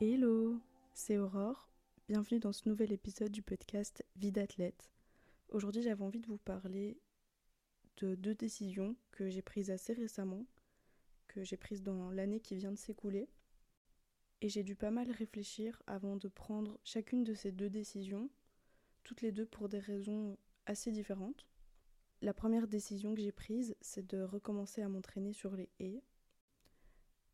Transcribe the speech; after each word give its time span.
Hello, 0.00 0.60
c'est 0.94 1.18
Aurore. 1.18 1.68
Bienvenue 2.06 2.38
dans 2.38 2.52
ce 2.52 2.68
nouvel 2.68 2.92
épisode 2.92 3.32
du 3.32 3.42
podcast 3.42 4.04
Vie 4.14 4.30
d'athlète. 4.30 4.92
Aujourd'hui, 5.48 5.82
j'avais 5.82 6.04
envie 6.04 6.20
de 6.20 6.28
vous 6.28 6.38
parler 6.38 7.00
de 7.96 8.14
deux 8.14 8.36
décisions 8.36 8.94
que 9.10 9.28
j'ai 9.28 9.42
prises 9.42 9.72
assez 9.72 9.94
récemment, 9.94 10.46
que 11.26 11.42
j'ai 11.42 11.56
prises 11.56 11.82
dans 11.82 12.12
l'année 12.12 12.38
qui 12.38 12.54
vient 12.54 12.70
de 12.70 12.78
s'écouler. 12.78 13.28
Et 14.40 14.48
j'ai 14.48 14.62
dû 14.62 14.76
pas 14.76 14.92
mal 14.92 15.10
réfléchir 15.10 15.82
avant 15.88 16.14
de 16.14 16.28
prendre 16.28 16.78
chacune 16.84 17.24
de 17.24 17.34
ces 17.34 17.50
deux 17.50 17.68
décisions, 17.68 18.30
toutes 19.02 19.22
les 19.22 19.32
deux 19.32 19.46
pour 19.46 19.68
des 19.68 19.80
raisons 19.80 20.38
assez 20.66 20.92
différentes. 20.92 21.44
La 22.22 22.32
première 22.32 22.68
décision 22.68 23.16
que 23.16 23.20
j'ai 23.20 23.32
prise, 23.32 23.74
c'est 23.80 24.06
de 24.06 24.22
recommencer 24.22 24.80
à 24.80 24.88
m'entraîner 24.88 25.32
sur 25.32 25.56
les 25.56 25.70
haies. 25.80 26.04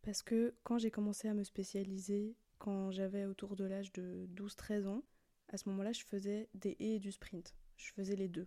Parce 0.01 0.23
que 0.23 0.55
quand 0.62 0.78
j'ai 0.78 0.91
commencé 0.91 1.28
à 1.28 1.34
me 1.34 1.45
spécialiser, 1.45 2.34
quand 2.65 2.91
j'avais 2.91 3.27
autour 3.27 3.57
de 3.57 3.65
l'âge 3.65 3.93
de 3.93 4.27
12-13 4.35 4.87
ans, 4.87 5.05
à 5.49 5.59
ce 5.59 5.69
moment-là, 5.69 5.93
je 5.93 6.03
faisais 6.03 6.49
des 6.55 6.75
haies 6.81 6.95
et 6.95 6.99
du 6.99 7.13
sprint. 7.13 7.55
Je 7.77 7.93
faisais 7.93 8.17
les 8.17 8.27
deux. 8.27 8.47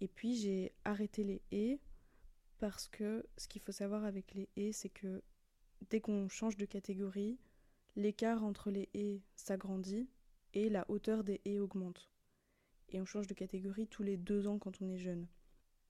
Et 0.00 0.06
puis 0.06 0.36
j'ai 0.36 0.72
arrêté 0.84 1.24
les 1.24 1.42
haies 1.50 1.80
parce 2.60 2.86
que 2.86 3.26
ce 3.36 3.48
qu'il 3.48 3.60
faut 3.60 3.72
savoir 3.72 4.04
avec 4.04 4.34
les 4.34 4.48
haies, 4.56 4.70
c'est 4.70 4.88
que 4.88 5.24
dès 5.90 6.00
qu'on 6.00 6.28
change 6.28 6.56
de 6.56 6.64
catégorie, 6.64 7.40
l'écart 7.96 8.44
entre 8.44 8.70
les 8.70 8.88
haies 8.94 9.24
s'agrandit 9.34 10.08
et 10.54 10.68
la 10.68 10.88
hauteur 10.88 11.24
des 11.24 11.40
haies 11.44 11.58
augmente. 11.58 12.12
Et 12.90 13.00
on 13.00 13.04
change 13.04 13.26
de 13.26 13.34
catégorie 13.34 13.88
tous 13.88 14.04
les 14.04 14.16
deux 14.16 14.46
ans 14.46 14.60
quand 14.60 14.80
on 14.80 14.88
est 14.88 14.96
jeune. 14.96 15.26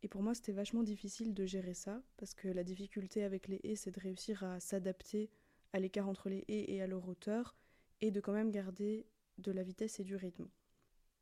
Et 0.03 0.09
pour 0.09 0.23
moi, 0.23 0.35
c'était 0.35 0.53
vachement 0.53 0.83
difficile 0.83 1.35
de 1.35 1.45
gérer 1.45 1.75
ça, 1.75 2.03
parce 2.17 2.33
que 2.33 2.49
la 2.49 2.65
difficulté 2.65 3.23
avec 3.23 3.49
les 3.49 3.61
haies, 3.65 3.77
c'est 3.77 3.91
de 3.91 4.01
réussir 4.01 4.45
à 4.45 4.61
s'adapter 4.61 5.29
à 5.73 5.81
l'écart 5.81 6.09
entre 6.09 6.29
les 6.29 6.45
haies 6.49 6.73
et 6.73 6.83
à 6.83 6.87
leur 6.87 7.09
hauteur, 7.09 7.57
et 8.01 8.11
de 8.11 8.21
quand 8.21 8.33
même 8.33 8.51
garder 8.51 9.07
de 9.39 9.53
la 9.53 9.63
vitesse 9.63 10.01
et 10.01 10.05
du 10.05 10.17
rythme. 10.17 10.49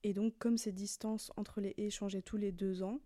Et 0.03 0.13
donc, 0.13 0.39
comme 0.39 0.59
ces 0.59 0.73
distances 0.73 1.33
entre 1.37 1.61
les 1.61 1.75
haies 1.79 1.91
changeaient 1.91 2.23
tous 2.23 2.37
les 2.37 2.53
deux 2.53 2.83
ans, 2.83 3.01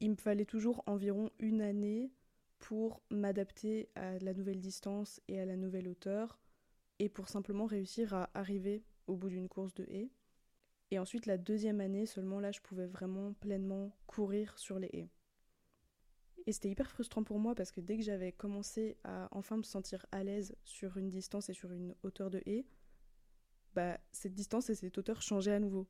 il 0.00 0.10
me 0.10 0.16
fallait 0.16 0.44
toujours 0.44 0.82
environ 0.86 1.30
une 1.38 1.62
année 1.62 2.12
pour 2.58 3.02
m'adapter 3.10 3.88
à 3.94 4.18
la 4.18 4.34
nouvelle 4.34 4.60
distance 4.60 5.20
et 5.28 5.40
à 5.40 5.46
la 5.46 5.56
nouvelle 5.56 5.88
hauteur, 5.88 6.38
et 6.98 7.08
pour 7.08 7.28
simplement 7.28 7.66
réussir 7.66 8.14
à 8.14 8.30
arriver 8.34 8.84
au 9.06 9.16
bout 9.16 9.28
d'une 9.28 9.48
course 9.48 9.74
de 9.74 9.84
haies. 9.84 10.10
Et 10.90 10.98
ensuite, 10.98 11.26
la 11.26 11.38
deuxième 11.38 11.80
année 11.80 12.06
seulement, 12.06 12.38
là, 12.38 12.52
je 12.52 12.60
pouvais 12.60 12.86
vraiment 12.86 13.32
pleinement 13.32 13.96
courir 14.06 14.56
sur 14.58 14.78
les 14.78 14.90
haies. 14.92 15.10
Et 16.46 16.52
c'était 16.52 16.70
hyper 16.70 16.90
frustrant 16.90 17.22
pour 17.22 17.38
moi 17.38 17.54
parce 17.54 17.70
que 17.70 17.80
dès 17.80 17.96
que 17.96 18.02
j'avais 18.02 18.32
commencé 18.32 18.96
à 19.04 19.28
enfin 19.30 19.56
me 19.56 19.62
sentir 19.62 20.06
à 20.10 20.24
l'aise 20.24 20.56
sur 20.64 20.96
une 20.96 21.08
distance 21.08 21.48
et 21.48 21.54
sur 21.54 21.72
une 21.72 21.94
hauteur 22.02 22.30
de 22.30 22.42
haies, 22.46 22.66
bah, 23.74 23.98
cette 24.10 24.34
distance 24.34 24.68
et 24.70 24.74
cette 24.74 24.98
hauteur 24.98 25.22
changeaient 25.22 25.52
à 25.52 25.60
nouveau. 25.60 25.86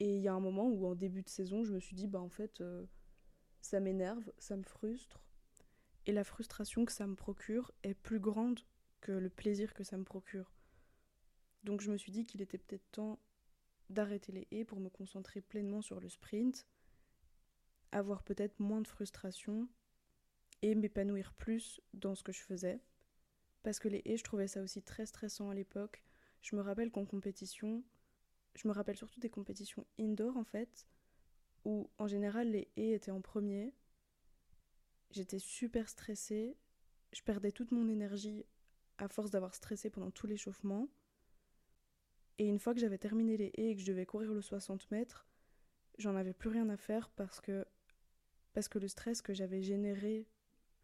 Et 0.00 0.16
il 0.16 0.22
y 0.22 0.28
a 0.28 0.34
un 0.34 0.40
moment 0.40 0.68
où, 0.68 0.86
en 0.86 0.94
début 0.94 1.22
de 1.22 1.28
saison, 1.28 1.64
je 1.64 1.72
me 1.72 1.78
suis 1.78 1.94
dit, 1.94 2.08
bah 2.08 2.20
en 2.20 2.28
fait, 2.28 2.60
euh, 2.60 2.84
ça 3.60 3.80
m'énerve, 3.80 4.32
ça 4.38 4.56
me 4.56 4.62
frustre. 4.62 5.22
Et 6.06 6.12
la 6.12 6.24
frustration 6.24 6.84
que 6.84 6.92
ça 6.92 7.06
me 7.06 7.14
procure 7.14 7.72
est 7.82 7.94
plus 7.94 8.20
grande 8.20 8.60
que 9.00 9.12
le 9.12 9.30
plaisir 9.30 9.72
que 9.74 9.84
ça 9.84 9.96
me 9.96 10.04
procure. 10.04 10.52
Donc 11.62 11.80
je 11.80 11.90
me 11.90 11.96
suis 11.96 12.12
dit 12.12 12.26
qu'il 12.26 12.42
était 12.42 12.58
peut-être 12.58 12.90
temps 12.90 13.18
d'arrêter 13.90 14.32
les 14.32 14.48
haies 14.50 14.64
pour 14.64 14.80
me 14.80 14.90
concentrer 14.90 15.40
pleinement 15.40 15.82
sur 15.82 16.00
le 16.00 16.08
sprint, 16.08 16.66
avoir 17.94 18.22
peut-être 18.22 18.58
moins 18.60 18.80
de 18.80 18.88
frustration 18.88 19.68
et 20.62 20.74
m'épanouir 20.74 21.32
plus 21.34 21.80
dans 21.92 22.14
ce 22.14 22.22
que 22.22 22.32
je 22.32 22.42
faisais. 22.42 22.80
Parce 23.62 23.78
que 23.78 23.88
les 23.88 24.02
haies, 24.04 24.16
je 24.16 24.24
trouvais 24.24 24.48
ça 24.48 24.62
aussi 24.62 24.82
très 24.82 25.06
stressant 25.06 25.50
à 25.50 25.54
l'époque. 25.54 26.02
Je 26.42 26.56
me 26.56 26.60
rappelle 26.60 26.90
qu'en 26.90 27.06
compétition, 27.06 27.82
je 28.54 28.68
me 28.68 28.72
rappelle 28.72 28.96
surtout 28.96 29.20
des 29.20 29.30
compétitions 29.30 29.86
indoor 29.98 30.36
en 30.36 30.44
fait, 30.44 30.86
où 31.64 31.90
en 31.98 32.06
général 32.06 32.50
les 32.50 32.68
haies 32.76 32.92
étaient 32.92 33.10
en 33.10 33.20
premier. 33.20 33.72
J'étais 35.10 35.38
super 35.38 35.88
stressée, 35.88 36.56
je 37.12 37.22
perdais 37.22 37.52
toute 37.52 37.70
mon 37.70 37.88
énergie 37.88 38.44
à 38.98 39.08
force 39.08 39.30
d'avoir 39.30 39.54
stressé 39.54 39.90
pendant 39.90 40.10
tout 40.10 40.26
l'échauffement. 40.26 40.88
Et 42.38 42.46
une 42.46 42.58
fois 42.58 42.74
que 42.74 42.80
j'avais 42.80 42.98
terminé 42.98 43.36
les 43.36 43.52
haies 43.56 43.70
et 43.70 43.76
que 43.76 43.80
je 43.80 43.86
devais 43.86 44.06
courir 44.06 44.32
le 44.32 44.42
60 44.42 44.90
mètres, 44.90 45.26
j'en 45.98 46.16
avais 46.16 46.32
plus 46.32 46.50
rien 46.50 46.68
à 46.68 46.76
faire 46.76 47.08
parce 47.10 47.40
que, 47.40 47.64
parce 48.54 48.68
que 48.68 48.78
le 48.78 48.88
stress 48.88 49.20
que 49.20 49.34
j'avais 49.34 49.62
généré 49.62 50.26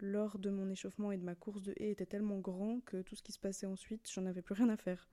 lors 0.00 0.38
de 0.38 0.50
mon 0.50 0.68
échauffement 0.68 1.12
et 1.12 1.16
de 1.16 1.24
ma 1.24 1.34
course 1.34 1.62
de 1.62 1.72
haies 1.76 1.90
était 1.90 2.06
tellement 2.06 2.38
grand 2.38 2.80
que 2.80 3.02
tout 3.02 3.14
ce 3.16 3.22
qui 3.22 3.32
se 3.32 3.38
passait 3.38 3.66
ensuite, 3.66 4.10
j'en 4.12 4.26
avais 4.26 4.42
plus 4.42 4.54
rien 4.54 4.68
à 4.68 4.76
faire. 4.76 5.08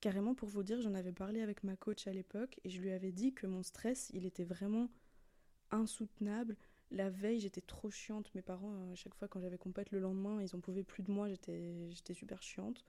Carrément, 0.00 0.34
pour 0.34 0.48
vous 0.48 0.62
dire, 0.62 0.82
j'en 0.82 0.94
avais 0.94 1.12
parlé 1.12 1.40
avec 1.40 1.64
ma 1.64 1.76
coach 1.76 2.06
à 2.06 2.12
l'époque 2.12 2.60
et 2.64 2.68
je 2.68 2.80
lui 2.80 2.90
avais 2.92 3.12
dit 3.12 3.32
que 3.32 3.46
mon 3.46 3.62
stress, 3.62 4.10
il 4.12 4.26
était 4.26 4.44
vraiment 4.44 4.90
insoutenable. 5.70 6.56
La 6.90 7.08
veille, 7.08 7.40
j'étais 7.40 7.62
trop 7.62 7.90
chiante. 7.90 8.34
Mes 8.34 8.42
parents, 8.42 8.74
à 8.92 8.94
chaque 8.94 9.14
fois 9.14 9.28
quand 9.28 9.40
j'avais 9.40 9.56
compète 9.56 9.90
le 9.90 10.00
lendemain, 10.00 10.42
ils 10.42 10.54
en 10.54 10.60
pouvaient 10.60 10.84
plus 10.84 11.02
de 11.02 11.10
moi, 11.10 11.28
j'étais 11.28 12.14
super 12.14 12.42
chiante. 12.42 12.84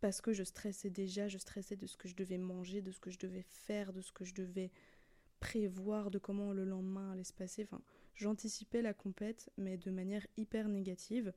Parce 0.00 0.20
que 0.20 0.32
je 0.32 0.42
stressais 0.42 0.90
déjà, 0.90 1.28
je 1.28 1.38
stressais 1.38 1.76
de 1.76 1.86
ce 1.86 1.96
que 1.96 2.08
je 2.08 2.16
devais 2.16 2.38
manger, 2.38 2.82
de 2.82 2.90
ce 2.90 2.98
que 2.98 3.10
je 3.10 3.20
devais 3.20 3.42
faire, 3.42 3.92
de 3.92 4.00
ce 4.00 4.10
que 4.10 4.24
je 4.24 4.34
devais 4.34 4.72
prévoir, 5.42 6.12
de 6.12 6.18
comment 6.18 6.52
le 6.52 6.64
lendemain 6.64 7.10
allait 7.10 7.24
se 7.24 7.32
passer. 7.32 7.64
Enfin, 7.64 7.82
j'anticipais 8.14 8.80
la 8.80 8.94
compète, 8.94 9.50
mais 9.56 9.76
de 9.76 9.90
manière 9.90 10.24
hyper 10.36 10.68
négative. 10.68 11.34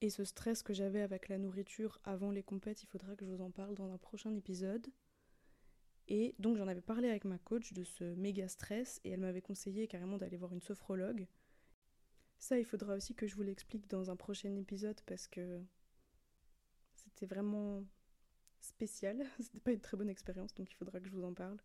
Et 0.00 0.08
ce 0.08 0.24
stress 0.24 0.62
que 0.62 0.72
j'avais 0.72 1.02
avec 1.02 1.28
la 1.28 1.38
nourriture 1.38 2.00
avant 2.04 2.30
les 2.30 2.44
compètes, 2.44 2.84
il 2.84 2.86
faudra 2.86 3.16
que 3.16 3.26
je 3.26 3.30
vous 3.30 3.42
en 3.42 3.50
parle 3.50 3.74
dans 3.74 3.92
un 3.92 3.98
prochain 3.98 4.32
épisode. 4.34 4.86
Et 6.06 6.36
donc 6.38 6.56
j'en 6.56 6.68
avais 6.68 6.80
parlé 6.80 7.08
avec 7.08 7.24
ma 7.24 7.38
coach 7.38 7.72
de 7.72 7.82
ce 7.82 8.04
méga 8.14 8.46
stress 8.46 9.00
et 9.04 9.10
elle 9.10 9.20
m'avait 9.20 9.42
conseillé 9.42 9.88
carrément 9.88 10.16
d'aller 10.16 10.36
voir 10.36 10.52
une 10.52 10.60
sophrologue. 10.60 11.26
Ça, 12.38 12.58
il 12.58 12.64
faudra 12.64 12.94
aussi 12.94 13.14
que 13.14 13.26
je 13.26 13.34
vous 13.34 13.42
l'explique 13.42 13.88
dans 13.90 14.10
un 14.10 14.16
prochain 14.16 14.54
épisode 14.56 15.00
parce 15.06 15.26
que 15.26 15.60
c'était 16.94 17.26
vraiment 17.26 17.84
spécial. 18.60 19.24
C'était 19.40 19.60
pas 19.60 19.72
une 19.72 19.80
très 19.80 19.96
bonne 19.96 20.10
expérience, 20.10 20.54
donc 20.54 20.70
il 20.70 20.74
faudra 20.76 21.00
que 21.00 21.08
je 21.08 21.12
vous 21.12 21.24
en 21.24 21.34
parle. 21.34 21.58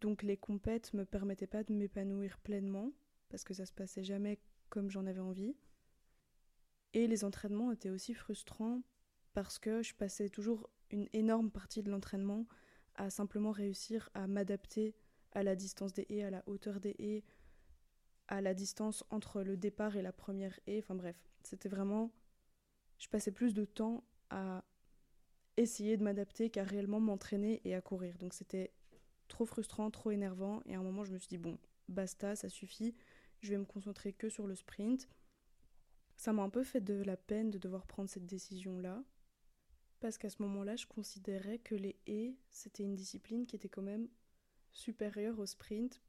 Donc 0.00 0.22
les 0.22 0.36
compètes 0.36 0.94
me 0.94 1.04
permettaient 1.04 1.46
pas 1.46 1.64
de 1.64 1.72
m'épanouir 1.72 2.38
pleinement 2.38 2.92
parce 3.28 3.44
que 3.44 3.54
ça 3.54 3.66
se 3.66 3.72
passait 3.72 4.02
jamais 4.02 4.38
comme 4.68 4.90
j'en 4.90 5.06
avais 5.06 5.20
envie. 5.20 5.54
Et 6.92 7.06
les 7.06 7.24
entraînements 7.24 7.70
étaient 7.70 7.90
aussi 7.90 8.14
frustrants 8.14 8.82
parce 9.32 9.58
que 9.58 9.82
je 9.82 9.94
passais 9.94 10.28
toujours 10.28 10.68
une 10.90 11.08
énorme 11.12 11.50
partie 11.50 11.82
de 11.82 11.90
l'entraînement 11.90 12.46
à 12.96 13.10
simplement 13.10 13.52
réussir 13.52 14.10
à 14.14 14.26
m'adapter 14.26 14.94
à 15.32 15.42
la 15.42 15.54
distance 15.54 15.92
des 15.92 16.06
haies, 16.08 16.24
à 16.24 16.30
la 16.30 16.42
hauteur 16.46 16.80
des 16.80 16.96
haies, 16.98 17.24
à 18.28 18.40
la 18.40 18.54
distance 18.54 19.04
entre 19.10 19.42
le 19.42 19.56
départ 19.56 19.96
et 19.96 20.02
la 20.02 20.12
première 20.12 20.58
haie. 20.66 20.80
Enfin 20.82 20.94
bref, 20.94 21.16
c'était 21.42 21.68
vraiment. 21.68 22.10
Je 22.98 23.08
passais 23.08 23.30
plus 23.32 23.54
de 23.54 23.64
temps 23.64 24.04
à 24.30 24.64
essayer 25.56 25.96
de 25.96 26.02
m'adapter 26.02 26.50
qu'à 26.50 26.64
réellement 26.64 27.00
m'entraîner 27.00 27.60
et 27.64 27.74
à 27.74 27.80
courir. 27.80 28.18
Donc 28.18 28.34
c'était 28.34 28.72
trop 29.30 29.46
frustrant, 29.46 29.90
trop 29.90 30.10
énervant. 30.10 30.62
Et 30.66 30.74
à 30.74 30.80
un 30.80 30.82
moment, 30.82 31.04
je 31.04 31.12
me 31.12 31.18
suis 31.18 31.28
dit, 31.28 31.38
bon, 31.38 31.58
basta, 31.88 32.36
ça 32.36 32.50
suffit. 32.50 32.94
Je 33.40 33.50
vais 33.50 33.58
me 33.58 33.64
concentrer 33.64 34.12
que 34.12 34.28
sur 34.28 34.46
le 34.46 34.54
sprint. 34.54 35.08
Ça 36.16 36.34
m'a 36.34 36.42
un 36.42 36.50
peu 36.50 36.62
fait 36.62 36.82
de 36.82 37.02
la 37.02 37.16
peine 37.16 37.50
de 37.50 37.56
devoir 37.56 37.86
prendre 37.86 38.10
cette 38.10 38.26
décision-là, 38.26 39.02
parce 40.00 40.18
qu'à 40.18 40.28
ce 40.28 40.42
moment-là, 40.42 40.76
je 40.76 40.86
considérais 40.86 41.58
que 41.58 41.74
les 41.74 41.98
haies, 42.06 42.36
c'était 42.50 42.82
une 42.82 42.94
discipline 42.94 43.46
qui 43.46 43.56
était 43.56 43.70
quand 43.70 43.80
même 43.80 44.06
supérieure 44.70 45.38
au 45.38 45.46
sprint, 45.46 46.02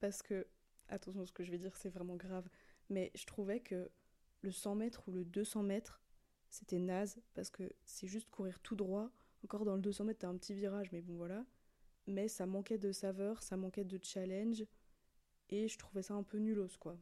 parce 0.00 0.20
que, 0.22 0.46
attention, 0.88 1.24
ce 1.24 1.32
que 1.32 1.44
je 1.44 1.50
vais 1.50 1.56
dire, 1.56 1.74
c'est 1.76 1.88
vraiment 1.88 2.16
grave, 2.16 2.46
mais 2.90 3.10
je 3.14 3.24
trouvais 3.24 3.60
que 3.60 3.90
le 4.42 4.50
100 4.50 4.74
mètres 4.74 5.08
ou 5.08 5.12
le 5.12 5.24
200 5.24 5.62
mètres, 5.62 6.02
c'était 6.50 6.78
naze, 6.78 7.18
parce 7.32 7.48
que 7.48 7.72
c'est 7.86 8.06
juste 8.06 8.28
courir 8.30 8.60
tout 8.60 8.76
droit. 8.76 9.10
Encore 9.44 9.64
dans 9.64 9.76
le 9.76 9.82
200 9.82 10.04
mètres, 10.04 10.20
t'as 10.20 10.28
un 10.28 10.36
petit 10.36 10.54
virage, 10.54 10.92
mais 10.92 11.00
bon 11.00 11.16
voilà. 11.16 11.46
Mais 12.06 12.28
ça 12.28 12.46
manquait 12.46 12.78
de 12.78 12.92
saveur, 12.92 13.42
ça 13.42 13.56
manquait 13.56 13.84
de 13.84 13.98
challenge, 14.02 14.64
et 15.48 15.68
je 15.68 15.78
trouvais 15.78 16.02
ça 16.02 16.14
un 16.14 16.22
peu 16.22 16.38
nulos, 16.38 16.78
quoi. 16.78 16.98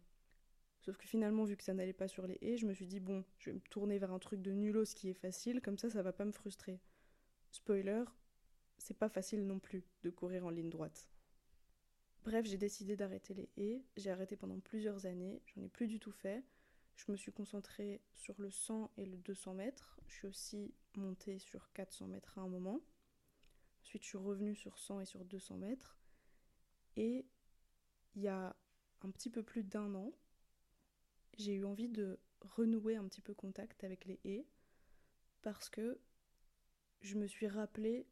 Sauf 0.80 0.96
que 0.96 1.06
finalement, 1.06 1.44
vu 1.44 1.56
que 1.56 1.64
ça 1.64 1.74
n'allait 1.74 1.92
pas 1.92 2.08
sur 2.08 2.26
les 2.26 2.38
haies, 2.42 2.56
je 2.56 2.66
me 2.66 2.74
suis 2.74 2.86
dit, 2.86 3.00
bon, 3.00 3.24
je 3.38 3.50
vais 3.50 3.54
me 3.54 3.60
tourner 3.60 3.98
vers 3.98 4.12
un 4.12 4.18
truc 4.18 4.42
de 4.42 4.52
nulos 4.52 4.94
qui 4.94 5.08
est 5.08 5.14
facile, 5.14 5.60
comme 5.60 5.78
ça, 5.78 5.88
ça 5.90 6.02
va 6.02 6.12
pas 6.12 6.24
me 6.24 6.32
frustrer. 6.32 6.80
Spoiler, 7.50 8.04
c'est 8.78 8.98
pas 8.98 9.08
facile 9.08 9.46
non 9.46 9.58
plus 9.58 9.84
de 10.02 10.10
courir 10.10 10.44
en 10.44 10.50
ligne 10.50 10.70
droite. 10.70 11.08
Bref, 12.24 12.46
j'ai 12.46 12.56
décidé 12.56 12.96
d'arrêter 12.96 13.34
les 13.34 13.50
haies. 13.56 13.84
J'ai 13.96 14.10
arrêté 14.10 14.34
pendant 14.34 14.58
plusieurs 14.58 15.04
années. 15.04 15.42
J'en 15.46 15.62
ai 15.62 15.68
plus 15.68 15.86
du 15.86 16.00
tout 16.00 16.10
fait. 16.10 16.42
Je 16.96 17.12
me 17.12 17.16
suis 17.16 17.32
concentrée 17.32 18.00
sur 18.14 18.40
le 18.40 18.50
100 18.50 18.90
et 18.96 19.04
le 19.04 19.18
200 19.18 19.54
mètres. 19.54 20.00
Je 20.06 20.14
suis 20.14 20.26
aussi 20.26 20.74
montée 20.96 21.38
sur 21.38 21.70
400 21.72 22.06
mètres 22.06 22.38
à 22.38 22.42
un 22.42 22.48
moment. 22.48 22.80
Ensuite, 23.84 24.02
je 24.02 24.08
suis 24.08 24.18
revenue 24.18 24.54
sur 24.54 24.78
100 24.78 25.00
et 25.00 25.04
sur 25.04 25.24
200 25.26 25.58
mètres. 25.58 25.98
Et 26.96 27.26
il 28.14 28.22
y 28.22 28.28
a 28.28 28.56
un 29.02 29.10
petit 29.10 29.28
peu 29.28 29.42
plus 29.42 29.62
d'un 29.62 29.94
an, 29.94 30.10
j'ai 31.36 31.52
eu 31.52 31.66
envie 31.66 31.90
de 31.90 32.18
renouer 32.40 32.96
un 32.96 33.06
petit 33.06 33.20
peu 33.20 33.34
contact 33.34 33.84
avec 33.84 34.06
les 34.06 34.20
haies 34.24 34.46
parce 35.42 35.68
que 35.68 36.00
je 37.02 37.16
me 37.16 37.26
suis 37.26 37.46
rappelé 37.46 38.06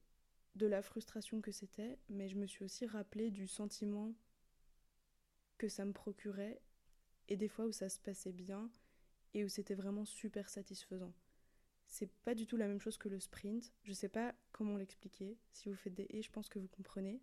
de 0.57 0.67
la 0.67 0.83
frustration 0.83 1.41
que 1.41 1.53
c'était, 1.53 1.99
mais 2.11 2.29
je 2.29 2.37
me 2.37 2.47
suis 2.47 2.65
aussi 2.65 2.85
rappelé 2.85 3.31
du 3.31 3.47
sentiment 3.47 4.13
que 5.57 5.69
ça 5.69 5.87
me 5.87 5.93
procurait 5.93 6.61
et 7.29 7.37
des 7.37 7.49
fois 7.49 7.65
où 7.65 7.73
ça 7.73 7.89
se 7.89 7.99
passait 7.99 8.33
bien 8.33 8.71
et 9.33 9.43
où 9.43 9.49
c'était 9.49 9.75
vraiment 9.75 10.05
super 10.05 10.51
satisfaisant. 10.51 11.15
C'est 11.93 12.11
pas 12.25 12.35
du 12.35 12.47
tout 12.47 12.57
la 12.57 12.69
même 12.69 12.81
chose 12.81 12.97
que 12.97 13.11
le 13.11 13.21
sprint. 13.21 13.71
Je 13.85 13.93
sais 13.93 14.09
pas 14.09 14.35
comment 14.51 14.79
l'expliquer. 14.79 15.37
Si 15.53 15.69
vous 15.69 15.75
faites 15.75 15.93
des 15.93 16.07
et, 16.09 16.23
je 16.23 16.31
pense 16.31 16.49
que 16.49 16.59
vous 16.59 16.67
comprenez. 16.67 17.21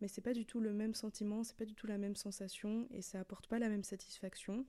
Mais 0.00 0.08
c'est 0.08 0.22
pas 0.22 0.32
du 0.32 0.46
tout 0.46 0.60
le 0.60 0.72
même 0.72 0.94
sentiment, 0.94 1.44
c'est 1.44 1.58
pas 1.58 1.66
du 1.66 1.74
tout 1.74 1.86
la 1.86 1.98
même 1.98 2.16
sensation 2.16 2.88
et 2.90 3.02
ça 3.02 3.20
apporte 3.20 3.48
pas 3.48 3.58
la 3.58 3.68
même 3.68 3.84
satisfaction. 3.84 4.64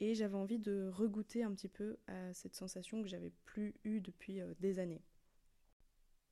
Et 0.00 0.14
j'avais 0.14 0.38
envie 0.38 0.58
de 0.58 0.88
regoûter 0.88 1.42
un 1.42 1.52
petit 1.52 1.68
peu 1.68 1.98
à 2.06 2.32
cette 2.32 2.54
sensation 2.54 3.02
que 3.02 3.08
j'avais 3.08 3.30
plus 3.44 3.74
eue 3.84 4.00
depuis 4.00 4.40
euh, 4.40 4.54
des 4.58 4.78
années. 4.78 5.04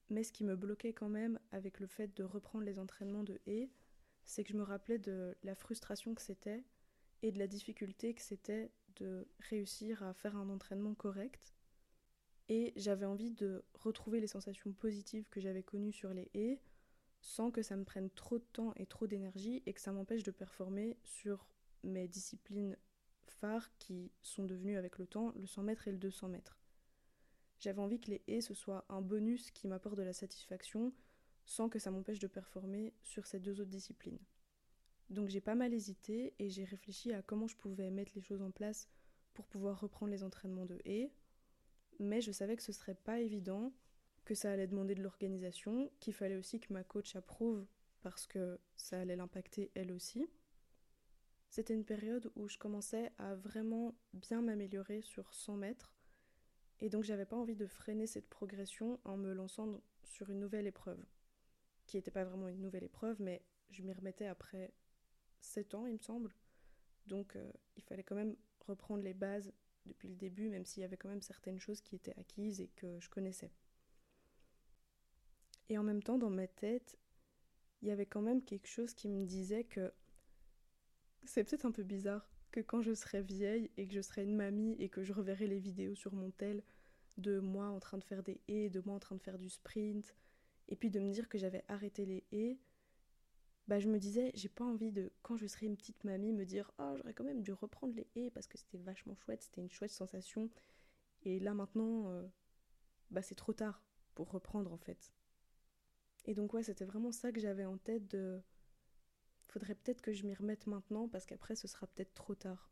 Mais 0.08 0.24
ce 0.24 0.32
qui 0.32 0.44
me 0.44 0.56
bloquait 0.56 0.94
quand 0.94 1.10
même 1.10 1.38
avec 1.52 1.78
le 1.78 1.86
fait 1.86 2.16
de 2.16 2.24
reprendre 2.24 2.64
les 2.64 2.78
entraînements 2.78 3.24
de 3.24 3.38
et, 3.46 3.70
c'est 4.24 4.44
que 4.44 4.50
je 4.50 4.56
me 4.56 4.62
rappelais 4.62 4.98
de 4.98 5.36
la 5.42 5.54
frustration 5.54 6.14
que 6.14 6.22
c'était 6.22 6.64
et 7.20 7.32
de 7.32 7.38
la 7.38 7.48
difficulté 7.48 8.14
que 8.14 8.22
c'était 8.22 8.70
de 8.96 9.28
réussir 9.40 10.02
à 10.02 10.14
faire 10.14 10.36
un 10.36 10.48
entraînement 10.48 10.94
correct. 10.94 11.54
Et 12.48 12.72
j'avais 12.76 13.06
envie 13.06 13.30
de 13.30 13.64
retrouver 13.74 14.20
les 14.20 14.26
sensations 14.26 14.72
positives 14.72 15.28
que 15.30 15.40
j'avais 15.40 15.62
connues 15.62 15.92
sur 15.92 16.12
les 16.12 16.30
haies 16.34 16.60
sans 17.20 17.50
que 17.50 17.62
ça 17.62 17.76
me 17.76 17.84
prenne 17.84 18.10
trop 18.10 18.38
de 18.38 18.44
temps 18.44 18.74
et 18.76 18.84
trop 18.84 19.06
d'énergie 19.06 19.62
et 19.64 19.72
que 19.72 19.80
ça 19.80 19.92
m'empêche 19.92 20.24
de 20.24 20.30
performer 20.30 20.98
sur 21.04 21.48
mes 21.82 22.06
disciplines 22.06 22.76
phares 23.26 23.70
qui 23.78 24.12
sont 24.20 24.44
devenues 24.44 24.76
avec 24.76 24.98
le 24.98 25.06
temps 25.06 25.32
le 25.34 25.46
100 25.46 25.62
mètres 25.62 25.88
et 25.88 25.92
le 25.92 25.98
200 25.98 26.28
mètres. 26.28 26.60
J'avais 27.60 27.80
envie 27.80 27.98
que 27.98 28.10
les 28.10 28.22
haies 28.28 28.42
ce 28.42 28.52
soit 28.52 28.84
un 28.90 29.00
bonus 29.00 29.50
qui 29.50 29.68
m'apporte 29.68 29.96
de 29.96 30.02
la 30.02 30.12
satisfaction 30.12 30.92
sans 31.46 31.70
que 31.70 31.78
ça 31.78 31.90
m'empêche 31.90 32.18
de 32.18 32.26
performer 32.26 32.92
sur 33.02 33.26
ces 33.26 33.40
deux 33.40 33.60
autres 33.60 33.70
disciplines. 33.70 34.18
Donc 35.10 35.28
j'ai 35.28 35.40
pas 35.40 35.54
mal 35.54 35.72
hésité 35.72 36.34
et 36.38 36.50
j'ai 36.50 36.64
réfléchi 36.64 37.12
à 37.12 37.22
comment 37.22 37.46
je 37.46 37.56
pouvais 37.56 37.90
mettre 37.90 38.12
les 38.14 38.22
choses 38.22 38.42
en 38.42 38.50
place 38.50 38.88
pour 39.32 39.46
pouvoir 39.46 39.80
reprendre 39.80 40.12
les 40.12 40.24
entraînements 40.24 40.66
de 40.66 40.80
haies, 40.84 41.12
mais 41.98 42.20
je 42.20 42.32
savais 42.32 42.56
que 42.56 42.62
ce 42.62 42.72
serait 42.72 42.94
pas 42.94 43.20
évident, 43.20 43.72
que 44.24 44.34
ça 44.34 44.52
allait 44.52 44.66
demander 44.66 44.94
de 44.94 45.02
l'organisation, 45.02 45.90
qu'il 46.00 46.14
fallait 46.14 46.36
aussi 46.36 46.60
que 46.60 46.72
ma 46.72 46.84
coach 46.84 47.16
approuve 47.16 47.66
parce 48.02 48.26
que 48.26 48.58
ça 48.76 49.00
allait 49.00 49.16
l'impacter 49.16 49.70
elle 49.74 49.92
aussi. 49.92 50.26
C'était 51.48 51.74
une 51.74 51.84
période 51.84 52.30
où 52.36 52.48
je 52.48 52.58
commençais 52.58 53.12
à 53.18 53.34
vraiment 53.34 53.94
bien 54.12 54.42
m'améliorer 54.42 55.02
sur 55.02 55.32
100 55.32 55.56
mètres 55.56 55.94
et 56.80 56.88
donc 56.88 57.04
j'avais 57.04 57.26
pas 57.26 57.36
envie 57.36 57.54
de 57.54 57.66
freiner 57.66 58.06
cette 58.06 58.28
progression 58.28 59.00
en 59.04 59.16
me 59.16 59.32
lançant 59.32 59.80
sur 60.02 60.30
une 60.30 60.40
nouvelle 60.40 60.66
épreuve, 60.66 61.02
qui 61.86 61.96
n'était 61.96 62.10
pas 62.10 62.24
vraiment 62.24 62.48
une 62.48 62.60
nouvelle 62.60 62.84
épreuve, 62.84 63.20
mais 63.20 63.42
je 63.70 63.82
m'y 63.82 63.92
remettais 63.92 64.26
après 64.26 64.72
7 65.40 65.74
ans, 65.74 65.86
il 65.86 65.94
me 65.94 65.98
semble. 65.98 66.34
Donc 67.06 67.36
euh, 67.36 67.52
il 67.76 67.82
fallait 67.82 68.02
quand 68.02 68.14
même 68.14 68.36
reprendre 68.60 69.02
les 69.02 69.14
bases 69.14 69.52
depuis 69.86 70.08
le 70.08 70.14
début, 70.14 70.48
même 70.48 70.64
s'il 70.64 70.82
y 70.82 70.84
avait 70.84 70.96
quand 70.96 71.08
même 71.08 71.22
certaines 71.22 71.58
choses 71.58 71.80
qui 71.80 71.96
étaient 71.96 72.18
acquises 72.18 72.60
et 72.60 72.68
que 72.76 72.98
je 73.00 73.08
connaissais. 73.08 73.50
Et 75.68 75.78
en 75.78 75.82
même 75.82 76.02
temps, 76.02 76.18
dans 76.18 76.30
ma 76.30 76.46
tête, 76.46 76.98
il 77.82 77.88
y 77.88 77.90
avait 77.90 78.06
quand 78.06 78.22
même 78.22 78.42
quelque 78.42 78.66
chose 78.66 78.94
qui 78.94 79.08
me 79.08 79.24
disait 79.24 79.64
que 79.64 79.92
c'est 81.24 81.44
peut-être 81.44 81.66
un 81.66 81.72
peu 81.72 81.82
bizarre 81.82 82.28
que 82.50 82.60
quand 82.60 82.82
je 82.82 82.94
serai 82.94 83.22
vieille 83.22 83.70
et 83.76 83.86
que 83.86 83.94
je 83.94 84.00
serai 84.00 84.22
une 84.22 84.36
mamie 84.36 84.76
et 84.78 84.88
que 84.88 85.02
je 85.02 85.12
reverrai 85.12 85.46
les 85.46 85.58
vidéos 85.58 85.94
sur 85.94 86.12
mon 86.14 86.30
tel 86.30 86.62
de 87.16 87.38
moi 87.38 87.68
en 87.68 87.80
train 87.80 87.98
de 87.98 88.04
faire 88.04 88.22
des 88.22 88.40
haies, 88.48 88.70
de 88.70 88.80
moi 88.84 88.94
en 88.94 89.00
train 89.00 89.16
de 89.16 89.22
faire 89.22 89.38
du 89.38 89.48
sprint, 89.48 90.14
et 90.68 90.76
puis 90.76 90.90
de 90.90 91.00
me 91.00 91.12
dire 91.12 91.28
que 91.28 91.38
j'avais 91.38 91.64
arrêté 91.68 92.04
les 92.04 92.24
haies, 92.32 92.58
bah 93.68 93.78
je 93.78 93.88
me 93.88 93.98
disais, 93.98 94.30
j'ai 94.34 94.48
pas 94.48 94.64
envie 94.64 94.92
de, 94.92 95.10
quand 95.22 95.36
je 95.36 95.46
serai 95.46 95.66
une 95.66 95.76
petite 95.76 96.04
mamie, 96.04 96.32
me 96.32 96.44
dire 96.44 96.70
Oh, 96.78 96.94
j'aurais 96.96 97.14
quand 97.14 97.24
même 97.24 97.42
dû 97.42 97.52
reprendre 97.52 97.94
les 97.94 98.08
haies 98.16 98.30
parce 98.30 98.46
que 98.46 98.58
c'était 98.58 98.78
vachement 98.78 99.14
chouette, 99.16 99.42
c'était 99.42 99.60
une 99.60 99.70
chouette 99.70 99.90
sensation. 99.90 100.50
Et 101.22 101.40
là 101.40 101.54
maintenant, 101.54 102.10
euh, 102.10 102.26
bah 103.10 103.22
c'est 103.22 103.34
trop 103.34 103.52
tard 103.54 103.82
pour 104.14 104.30
reprendre 104.30 104.72
en 104.72 104.78
fait. 104.78 105.12
Et 106.26 106.34
donc, 106.34 106.54
ouais, 106.54 106.62
c'était 106.62 106.84
vraiment 106.84 107.12
ça 107.12 107.32
que 107.32 107.40
j'avais 107.40 107.64
en 107.64 107.78
tête 107.78 108.10
de 108.10 108.40
faudrait 109.48 109.74
peut-être 109.74 110.02
que 110.02 110.12
je 110.12 110.26
m'y 110.26 110.34
remette 110.34 110.66
maintenant 110.66 111.08
parce 111.08 111.26
qu'après 111.26 111.54
ce 111.54 111.68
sera 111.68 111.86
peut-être 111.86 112.14
trop 112.14 112.34
tard. 112.34 112.70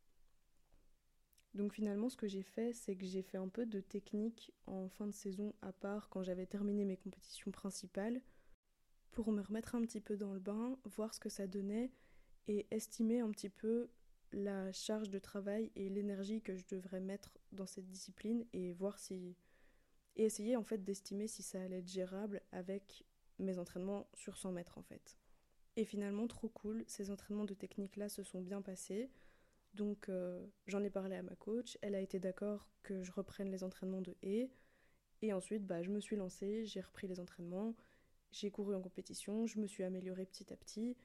Donc 1.54 1.74
finalement 1.74 2.08
ce 2.08 2.16
que 2.16 2.26
j'ai 2.26 2.42
fait 2.42 2.72
c'est 2.72 2.96
que 2.96 3.04
j'ai 3.04 3.22
fait 3.22 3.36
un 3.36 3.48
peu 3.48 3.66
de 3.66 3.80
technique 3.80 4.52
en 4.66 4.88
fin 4.88 5.06
de 5.06 5.12
saison 5.12 5.54
à 5.62 5.72
part 5.72 6.08
quand 6.08 6.22
j'avais 6.22 6.46
terminé 6.46 6.84
mes 6.84 6.96
compétitions 6.96 7.50
principales 7.50 8.20
pour 9.12 9.30
me 9.30 9.42
remettre 9.42 9.74
un 9.74 9.82
petit 9.82 10.00
peu 10.00 10.16
dans 10.16 10.32
le 10.32 10.40
bain, 10.40 10.76
voir 10.84 11.14
ce 11.14 11.20
que 11.20 11.28
ça 11.28 11.46
donnait 11.46 11.92
et 12.48 12.66
estimer 12.70 13.20
un 13.20 13.30
petit 13.30 13.50
peu 13.50 13.88
la 14.32 14.72
charge 14.72 15.10
de 15.10 15.18
travail 15.18 15.70
et 15.76 15.88
l'énergie 15.88 16.40
que 16.40 16.56
je 16.56 16.64
devrais 16.66 17.00
mettre 17.00 17.38
dans 17.52 17.66
cette 17.66 17.88
discipline 17.88 18.44
et 18.52 18.72
voir 18.72 18.98
si 18.98 19.36
et 20.16 20.24
essayer 20.24 20.56
en 20.56 20.62
fait 20.62 20.84
d'estimer 20.84 21.26
si 21.26 21.42
ça 21.42 21.62
allait 21.62 21.78
être 21.78 21.88
gérable 21.88 22.42
avec 22.52 23.04
mes 23.38 23.58
entraînements 23.58 24.08
sur 24.14 24.36
100 24.36 24.52
mètres 24.52 24.78
en 24.78 24.82
fait. 24.82 25.16
Et 25.76 25.84
finalement, 25.84 26.26
trop 26.26 26.48
cool, 26.48 26.84
ces 26.86 27.10
entraînements 27.10 27.44
de 27.44 27.54
technique-là 27.54 28.08
se 28.08 28.22
sont 28.22 28.42
bien 28.42 28.60
passés. 28.60 29.10
Donc 29.74 30.08
euh, 30.08 30.46
j'en 30.66 30.82
ai 30.82 30.90
parlé 30.90 31.16
à 31.16 31.22
ma 31.22 31.34
coach, 31.34 31.78
elle 31.80 31.94
a 31.94 32.00
été 32.00 32.18
d'accord 32.18 32.68
que 32.82 33.02
je 33.02 33.12
reprenne 33.12 33.50
les 33.50 33.64
entraînements 33.64 34.02
de 34.02 34.14
haies. 34.22 34.50
Et 35.22 35.32
ensuite, 35.32 35.66
bah, 35.66 35.82
je 35.82 35.90
me 35.90 36.00
suis 36.00 36.16
lancée, 36.16 36.66
j'ai 36.66 36.80
repris 36.80 37.06
les 37.06 37.20
entraînements, 37.20 37.74
j'ai 38.32 38.50
couru 38.50 38.74
en 38.74 38.82
compétition, 38.82 39.46
je 39.46 39.60
me 39.60 39.66
suis 39.66 39.84
améliorée 39.84 40.26
petit 40.26 40.52
à 40.52 40.56
petit. 40.56 40.96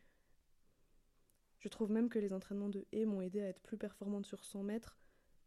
Je 1.59 1.69
trouve 1.69 1.91
même 1.91 2.09
que 2.09 2.19
les 2.19 2.33
entraînements 2.33 2.69
de 2.69 2.85
haies 2.91 3.05
m'ont 3.05 3.21
aidé 3.21 3.41
à 3.41 3.49
être 3.49 3.61
plus 3.61 3.77
performante 3.77 4.25
sur 4.25 4.43
100 4.43 4.63
mètres 4.63 4.97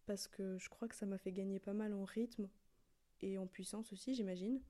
parce 0.07 0.29
que 0.29 0.59
je 0.59 0.69
crois 0.69 0.89
que 0.89 0.95
ça 0.95 1.07
m'a 1.07 1.19
fait 1.19 1.33
gagner 1.33 1.59
pas 1.59 1.73
mal 1.73 1.95
en 1.95 2.05
rythme 2.05 2.49
et 3.21 3.39
en 3.39 3.47
puissance 3.47 3.93
aussi, 3.93 4.15
j'imagine. 4.15 4.61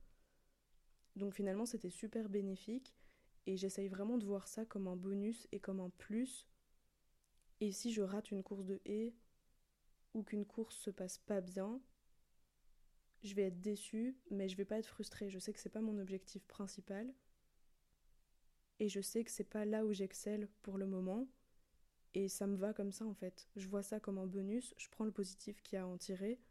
Donc 1.15 1.33
finalement, 1.33 1.65
c'était 1.65 1.89
super 1.89 2.29
bénéfique. 2.29 2.95
Et 3.47 3.57
j'essaye 3.57 3.87
vraiment 3.87 4.17
de 4.17 4.25
voir 4.25 4.47
ça 4.47 4.65
comme 4.65 4.87
un 4.87 4.95
bonus 4.95 5.47
et 5.51 5.59
comme 5.59 5.79
un 5.79 5.89
plus. 5.89 6.47
Et 7.59 7.71
si 7.71 7.91
je 7.91 8.01
rate 8.01 8.31
une 8.31 8.43
course 8.43 8.65
de 8.65 8.79
haie 8.85 9.15
ou 10.13 10.23
qu'une 10.23 10.45
course 10.45 10.75
se 10.75 10.91
passe 10.91 11.17
pas 11.17 11.41
bien, 11.41 11.81
je 13.23 13.35
vais 13.35 13.43
être 13.43 13.61
déçue, 13.61 14.17
mais 14.29 14.49
je 14.49 14.57
vais 14.57 14.65
pas 14.65 14.79
être 14.79 14.87
frustrée. 14.87 15.29
Je 15.29 15.39
sais 15.39 15.53
que 15.53 15.59
c'est 15.59 15.69
pas 15.69 15.81
mon 15.81 15.97
objectif 15.99 16.45
principal. 16.45 17.13
Et 18.79 18.89
je 18.89 18.99
sais 18.99 19.23
que 19.23 19.31
c'est 19.31 19.43
pas 19.43 19.65
là 19.65 19.85
où 19.85 19.93
j'excelle 19.93 20.47
pour 20.63 20.77
le 20.77 20.87
moment. 20.87 21.27
Et 22.13 22.27
ça 22.27 22.47
me 22.47 22.57
va 22.57 22.73
comme 22.73 22.91
ça 22.91 23.05
en 23.05 23.13
fait. 23.13 23.47
Je 23.55 23.67
vois 23.67 23.83
ça 23.83 23.99
comme 23.99 24.17
un 24.17 24.25
bonus, 24.25 24.73
je 24.77 24.89
prends 24.89 25.05
le 25.05 25.11
positif 25.11 25.61
qu'il 25.61 25.77
y 25.77 25.79
a 25.79 25.83
à 25.83 25.85
en 25.85 25.97
tirer, 25.97 26.41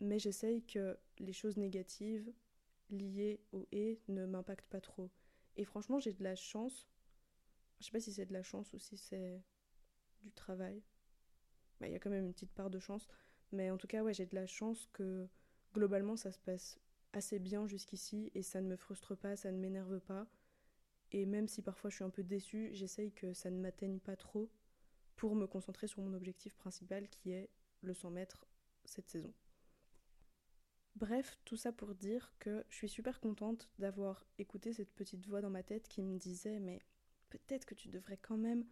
mais 0.00 0.18
j'essaye 0.18 0.64
que 0.64 0.98
les 1.18 1.32
choses 1.32 1.56
négatives 1.56 2.32
liées 2.90 3.40
au 3.52 3.66
et 3.72 4.00
ne 4.08 4.24
m'impactent 4.24 4.68
pas 4.68 4.80
trop. 4.80 5.10
Et 5.56 5.64
franchement, 5.64 6.00
j'ai 6.00 6.12
de 6.12 6.22
la 6.22 6.34
chance. 6.34 6.88
Je 7.80 7.86
sais 7.86 7.92
pas 7.92 8.00
si 8.00 8.12
c'est 8.12 8.26
de 8.26 8.32
la 8.32 8.42
chance 8.42 8.72
ou 8.72 8.78
si 8.78 8.96
c'est 8.96 9.42
du 10.22 10.32
travail. 10.32 10.82
Il 11.82 11.90
y 11.90 11.94
a 11.94 11.98
quand 11.98 12.10
même 12.10 12.24
une 12.24 12.32
petite 12.32 12.52
part 12.52 12.70
de 12.70 12.78
chance. 12.78 13.06
Mais 13.52 13.70
en 13.70 13.76
tout 13.76 13.86
cas, 13.86 14.02
ouais, 14.02 14.14
j'ai 14.14 14.26
de 14.26 14.34
la 14.34 14.46
chance 14.46 14.88
que 14.92 15.28
globalement 15.74 16.16
ça 16.16 16.32
se 16.32 16.38
passe 16.38 16.78
assez 17.12 17.38
bien 17.38 17.66
jusqu'ici 17.66 18.30
et 18.34 18.42
ça 18.42 18.60
ne 18.60 18.68
me 18.68 18.76
frustre 18.76 19.14
pas, 19.14 19.36
ça 19.36 19.52
ne 19.52 19.58
m'énerve 19.58 20.00
pas. 20.00 20.26
Et 21.12 21.26
même 21.26 21.48
si 21.48 21.62
parfois 21.62 21.90
je 21.90 21.96
suis 21.96 22.04
un 22.04 22.10
peu 22.10 22.24
déçue, 22.24 22.70
j'essaye 22.72 23.12
que 23.12 23.34
ça 23.34 23.50
ne 23.50 23.60
m'atteigne 23.60 24.00
pas 24.00 24.16
trop 24.16 24.50
pour 25.16 25.36
me 25.36 25.46
concentrer 25.46 25.86
sur 25.86 26.02
mon 26.02 26.14
objectif 26.14 26.54
principal 26.56 27.08
qui 27.08 27.30
est 27.30 27.50
le 27.82 27.94
100 27.94 28.10
mètres 28.10 28.46
cette 28.84 29.08
saison. 29.08 29.32
Bref, 30.96 31.38
tout 31.44 31.56
ça 31.56 31.72
pour 31.72 31.94
dire 31.94 32.32
que 32.38 32.64
je 32.68 32.76
suis 32.76 32.88
super 32.88 33.20
contente 33.20 33.68
d'avoir 33.78 34.24
écouté 34.38 34.72
cette 34.72 34.92
petite 34.92 35.26
voix 35.26 35.40
dans 35.40 35.50
ma 35.50 35.62
tête 35.62 35.88
qui 35.88 36.02
me 36.02 36.16
disait 36.16 36.60
mais 36.60 36.80
peut-être 37.30 37.64
que 37.64 37.74
tu 37.74 37.88
devrais 37.88 38.16
quand 38.16 38.36
même 38.36 38.64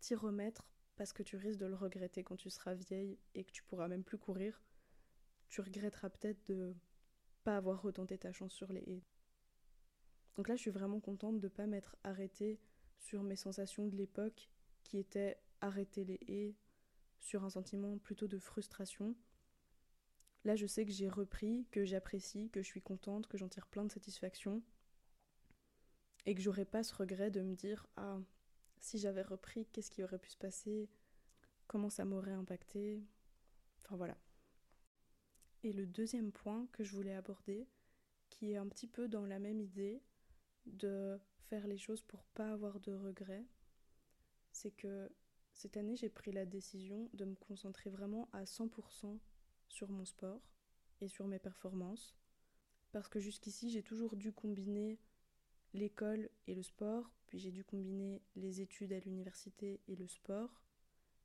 t'y 0.00 0.14
remettre 0.14 0.66
parce 0.96 1.12
que 1.12 1.22
tu 1.22 1.36
risques 1.36 1.60
de 1.60 1.66
le 1.66 1.74
regretter 1.74 2.24
quand 2.24 2.36
tu 2.36 2.50
seras 2.50 2.74
vieille 2.74 3.18
et 3.34 3.44
que 3.44 3.52
tu 3.52 3.62
pourras 3.62 3.88
même 3.88 4.02
plus 4.02 4.18
courir. 4.18 4.62
Tu 5.48 5.60
regretteras 5.60 6.10
peut-être 6.10 6.46
de 6.46 6.74
pas 7.44 7.56
avoir 7.56 7.82
retenté 7.82 8.18
ta 8.18 8.32
chance 8.32 8.52
sur 8.52 8.72
les 8.72 8.82
haies. 8.82 9.04
Donc 10.36 10.48
là, 10.48 10.56
je 10.56 10.62
suis 10.62 10.70
vraiment 10.70 11.00
contente 11.00 11.40
de 11.40 11.46
ne 11.46 11.52
pas 11.52 11.66
m'être 11.66 11.96
arrêtée 12.04 12.60
sur 12.98 13.22
mes 13.22 13.36
sensations 13.36 13.86
de 13.86 13.96
l'époque 13.96 14.50
qui 14.84 14.98
étaient 14.98 15.38
arrêter 15.60 16.04
les 16.04 16.20
haies 16.28 16.54
sur 17.18 17.44
un 17.44 17.50
sentiment 17.50 17.98
plutôt 17.98 18.28
de 18.28 18.38
frustration 18.38 19.16
Là, 20.44 20.56
je 20.56 20.66
sais 20.66 20.86
que 20.86 20.92
j'ai 20.92 21.08
repris, 21.08 21.66
que 21.70 21.84
j'apprécie, 21.84 22.48
que 22.50 22.62
je 22.62 22.66
suis 22.66 22.80
contente, 22.80 23.26
que 23.26 23.36
j'en 23.36 23.48
tire 23.48 23.66
plein 23.66 23.84
de 23.84 23.92
satisfaction. 23.92 24.62
Et 26.26 26.34
que 26.34 26.40
j'aurais 26.40 26.64
pas 26.64 26.82
ce 26.82 26.94
regret 26.94 27.30
de 27.30 27.42
me 27.42 27.54
dire 27.54 27.86
Ah, 27.96 28.18
si 28.80 28.98
j'avais 28.98 29.22
repris, 29.22 29.66
qu'est-ce 29.66 29.90
qui 29.90 30.02
aurait 30.02 30.18
pu 30.18 30.30
se 30.30 30.36
passer? 30.36 30.88
Comment 31.66 31.90
ça 31.90 32.04
m'aurait 32.04 32.32
impacté? 32.32 33.02
Enfin 33.82 33.96
voilà. 33.96 34.16
Et 35.64 35.72
le 35.72 35.86
deuxième 35.86 36.32
point 36.32 36.66
que 36.72 36.84
je 36.84 36.94
voulais 36.94 37.14
aborder, 37.14 37.66
qui 38.28 38.52
est 38.52 38.56
un 38.56 38.68
petit 38.68 38.86
peu 38.86 39.08
dans 39.08 39.26
la 39.26 39.38
même 39.38 39.60
idée 39.60 40.02
de 40.66 41.18
faire 41.48 41.66
les 41.66 41.78
choses 41.78 42.02
pour 42.02 42.24
pas 42.26 42.52
avoir 42.52 42.78
de 42.80 42.92
regrets, 42.92 43.46
c'est 44.52 44.70
que 44.70 45.10
cette 45.52 45.76
année 45.76 45.96
j'ai 45.96 46.08
pris 46.08 46.30
la 46.30 46.46
décision 46.46 47.10
de 47.14 47.24
me 47.24 47.34
concentrer 47.34 47.90
vraiment 47.90 48.28
à 48.32 48.44
100% 48.44 49.18
sur 49.68 49.88
mon 49.90 50.04
sport 50.04 50.40
et 51.00 51.08
sur 51.08 51.26
mes 51.26 51.38
performances. 51.38 52.16
Parce 52.92 53.08
que 53.08 53.20
jusqu'ici 53.20 53.70
j'ai 53.70 53.82
toujours 53.82 54.16
dû 54.16 54.32
combiner 54.32 54.98
l'école 55.74 56.30
et 56.46 56.54
le 56.54 56.62
sport, 56.62 57.10
puis 57.26 57.38
j'ai 57.38 57.50
dû 57.50 57.64
combiner 57.64 58.22
les 58.36 58.60
études 58.60 58.92
à 58.92 59.00
l'université 59.00 59.80
et 59.88 59.96
le 59.96 60.06
sport, 60.06 60.62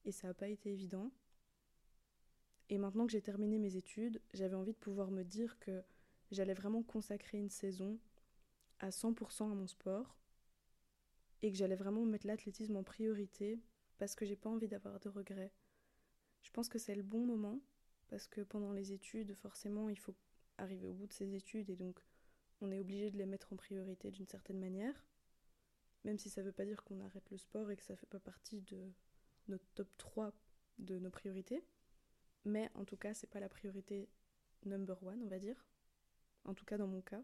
et 0.05 0.11
ça 0.11 0.27
n'a 0.27 0.33
pas 0.33 0.49
été 0.49 0.71
évident. 0.71 1.11
Et 2.69 2.77
maintenant 2.77 3.05
que 3.05 3.11
j'ai 3.11 3.21
terminé 3.21 3.59
mes 3.59 3.75
études, 3.75 4.21
j'avais 4.33 4.55
envie 4.55 4.73
de 4.73 4.77
pouvoir 4.77 5.11
me 5.11 5.23
dire 5.23 5.59
que 5.59 5.83
j'allais 6.31 6.53
vraiment 6.53 6.83
consacrer 6.83 7.37
une 7.37 7.49
saison 7.49 7.99
à 8.79 8.89
100% 8.89 9.51
à 9.51 9.55
mon 9.55 9.67
sport 9.67 10.17
et 11.41 11.51
que 11.51 11.57
j'allais 11.57 11.75
vraiment 11.75 12.05
mettre 12.05 12.27
l'athlétisme 12.27 12.75
en 12.75 12.83
priorité 12.83 13.59
parce 13.97 14.15
que 14.15 14.25
j'ai 14.25 14.35
pas 14.35 14.49
envie 14.49 14.67
d'avoir 14.67 14.99
de 14.99 15.09
regrets. 15.09 15.53
Je 16.41 16.51
pense 16.51 16.69
que 16.69 16.79
c'est 16.79 16.95
le 16.95 17.03
bon 17.03 17.25
moment 17.25 17.61
parce 18.09 18.27
que 18.27 18.41
pendant 18.41 18.71
les 18.73 18.91
études, 18.93 19.33
forcément, 19.35 19.89
il 19.89 19.97
faut 19.97 20.15
arriver 20.57 20.87
au 20.87 20.93
bout 20.93 21.07
de 21.07 21.13
ses 21.13 21.35
études 21.35 21.69
et 21.69 21.75
donc 21.75 22.03
on 22.61 22.71
est 22.71 22.79
obligé 22.79 23.11
de 23.11 23.17
les 23.17 23.25
mettre 23.25 23.53
en 23.53 23.55
priorité 23.55 24.11
d'une 24.11 24.27
certaine 24.27 24.59
manière, 24.59 25.05
même 26.03 26.17
si 26.17 26.29
ça 26.29 26.41
veut 26.41 26.51
pas 26.51 26.65
dire 26.65 26.83
qu'on 26.83 27.01
arrête 27.01 27.29
le 27.31 27.37
sport 27.37 27.71
et 27.71 27.75
que 27.75 27.83
ça 27.83 27.95
fait 27.95 28.05
pas 28.07 28.19
partie 28.19 28.61
de 28.61 28.91
notre 29.47 29.65
top 29.73 29.89
3 29.97 30.31
de 30.79 30.99
nos 30.99 31.09
priorités. 31.09 31.63
Mais 32.45 32.69
en 32.75 32.85
tout 32.85 32.97
cas, 32.97 33.13
c'est 33.13 33.29
pas 33.29 33.39
la 33.39 33.49
priorité 33.49 34.09
number 34.65 35.01
one, 35.03 35.21
on 35.23 35.27
va 35.27 35.39
dire. 35.39 35.65
En 36.45 36.53
tout 36.53 36.65
cas, 36.65 36.77
dans 36.77 36.87
mon 36.87 37.01
cas. 37.01 37.23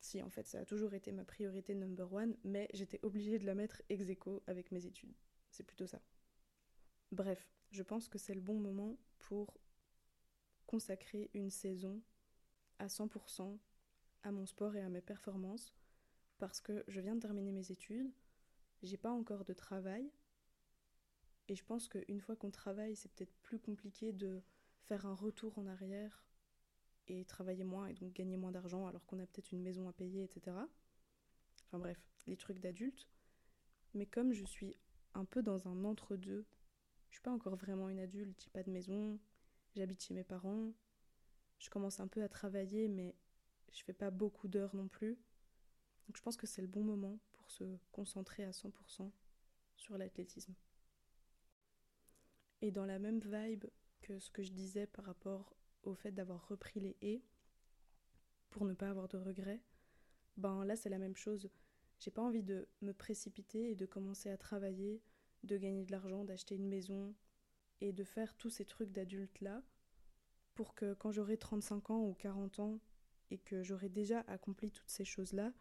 Si, 0.00 0.22
en 0.22 0.30
fait, 0.30 0.46
ça 0.46 0.60
a 0.60 0.64
toujours 0.64 0.94
été 0.94 1.12
ma 1.12 1.24
priorité 1.24 1.74
number 1.74 2.12
one, 2.12 2.36
mais 2.44 2.68
j'étais 2.74 3.00
obligée 3.02 3.38
de 3.38 3.46
la 3.46 3.54
mettre 3.54 3.82
ex 3.88 4.08
aequo 4.08 4.42
avec 4.46 4.72
mes 4.72 4.84
études. 4.84 5.14
C'est 5.50 5.62
plutôt 5.62 5.86
ça. 5.86 6.00
Bref, 7.12 7.52
je 7.70 7.82
pense 7.82 8.08
que 8.08 8.18
c'est 8.18 8.34
le 8.34 8.40
bon 8.40 8.58
moment 8.58 8.98
pour 9.18 9.60
consacrer 10.66 11.30
une 11.34 11.50
saison 11.50 12.02
à 12.78 12.86
100% 12.86 13.58
à 14.24 14.32
mon 14.32 14.46
sport 14.46 14.74
et 14.74 14.80
à 14.80 14.88
mes 14.88 15.00
performances 15.00 15.74
parce 16.38 16.60
que 16.60 16.82
je 16.88 17.00
viens 17.00 17.14
de 17.14 17.20
terminer 17.20 17.52
mes 17.52 17.70
études, 17.70 18.10
j'ai 18.82 18.96
pas 18.96 19.12
encore 19.12 19.44
de 19.44 19.52
travail, 19.52 20.10
et 21.48 21.54
je 21.54 21.64
pense 21.64 21.88
qu'une 21.88 22.20
fois 22.20 22.36
qu'on 22.36 22.50
travaille, 22.50 22.96
c'est 22.96 23.10
peut-être 23.12 23.34
plus 23.42 23.58
compliqué 23.58 24.12
de 24.12 24.42
faire 24.86 25.06
un 25.06 25.14
retour 25.14 25.58
en 25.58 25.66
arrière 25.66 26.24
et 27.08 27.24
travailler 27.24 27.64
moins 27.64 27.86
et 27.86 27.94
donc 27.94 28.12
gagner 28.12 28.36
moins 28.36 28.52
d'argent 28.52 28.86
alors 28.86 29.04
qu'on 29.06 29.18
a 29.18 29.26
peut-être 29.26 29.52
une 29.52 29.62
maison 29.62 29.88
à 29.88 29.92
payer, 29.92 30.22
etc. 30.24 30.56
Enfin 31.66 31.78
bref, 31.78 31.98
les 32.26 32.36
trucs 32.36 32.60
d'adulte. 32.60 33.08
Mais 33.94 34.06
comme 34.06 34.32
je 34.32 34.44
suis 34.44 34.76
un 35.14 35.24
peu 35.24 35.42
dans 35.42 35.68
un 35.68 35.84
entre-deux, 35.84 36.46
je 37.10 37.16
suis 37.16 37.22
pas 37.22 37.32
encore 37.32 37.56
vraiment 37.56 37.88
une 37.88 38.00
adulte, 38.00 38.40
j'ai 38.42 38.50
pas 38.50 38.62
de 38.62 38.70
maison, 38.70 39.18
j'habite 39.74 40.02
chez 40.02 40.14
mes 40.14 40.24
parents, 40.24 40.72
je 41.58 41.68
commence 41.70 42.00
un 42.00 42.08
peu 42.08 42.22
à 42.22 42.28
travailler 42.28 42.88
mais 42.88 43.14
je 43.72 43.82
fais 43.82 43.92
pas 43.92 44.10
beaucoup 44.10 44.48
d'heures 44.48 44.74
non 44.74 44.88
plus. 44.88 45.18
Donc 46.06 46.16
je 46.16 46.22
pense 46.22 46.36
que 46.36 46.46
c'est 46.46 46.62
le 46.62 46.68
bon 46.68 46.82
moment 46.82 47.18
pour 47.32 47.50
se 47.50 47.64
concentrer 47.90 48.44
à 48.44 48.50
100% 48.50 49.10
sur 49.76 49.98
l'athlétisme. 49.98 50.54
Et 52.62 52.70
dans 52.70 52.86
la 52.86 53.00
même 53.00 53.18
vibe 53.18 53.64
que 54.00 54.20
ce 54.20 54.30
que 54.30 54.42
je 54.42 54.52
disais 54.52 54.86
par 54.86 55.04
rapport 55.04 55.56
au 55.82 55.94
fait 55.94 56.12
d'avoir 56.12 56.46
repris 56.46 56.78
les 56.78 56.96
haies 57.02 57.22
pour 58.50 58.64
ne 58.64 58.72
pas 58.72 58.88
avoir 58.88 59.08
de 59.08 59.18
regrets, 59.18 59.60
ben 60.36 60.64
là 60.64 60.76
c'est 60.76 60.88
la 60.88 60.98
même 60.98 61.16
chose. 61.16 61.50
J'ai 61.98 62.12
pas 62.12 62.22
envie 62.22 62.44
de 62.44 62.68
me 62.80 62.92
précipiter 62.92 63.72
et 63.72 63.74
de 63.74 63.84
commencer 63.84 64.30
à 64.30 64.36
travailler, 64.36 65.02
de 65.42 65.56
gagner 65.56 65.84
de 65.84 65.90
l'argent, 65.90 66.24
d'acheter 66.24 66.54
une 66.54 66.68
maison 66.68 67.14
et 67.80 67.92
de 67.92 68.04
faire 68.04 68.32
tous 68.36 68.50
ces 68.50 68.64
trucs 68.64 68.92
d'adulte 68.92 69.40
là 69.40 69.60
pour 70.54 70.76
que 70.76 70.94
quand 70.94 71.10
j'aurai 71.10 71.38
35 71.38 71.90
ans 71.90 72.04
ou 72.04 72.14
40 72.14 72.60
ans 72.60 72.80
et 73.32 73.38
que 73.38 73.64
j'aurai 73.64 73.88
déjà 73.88 74.20
accompli 74.28 74.70
toutes 74.70 74.90
ces 74.90 75.04
choses 75.04 75.32
là, 75.32 75.52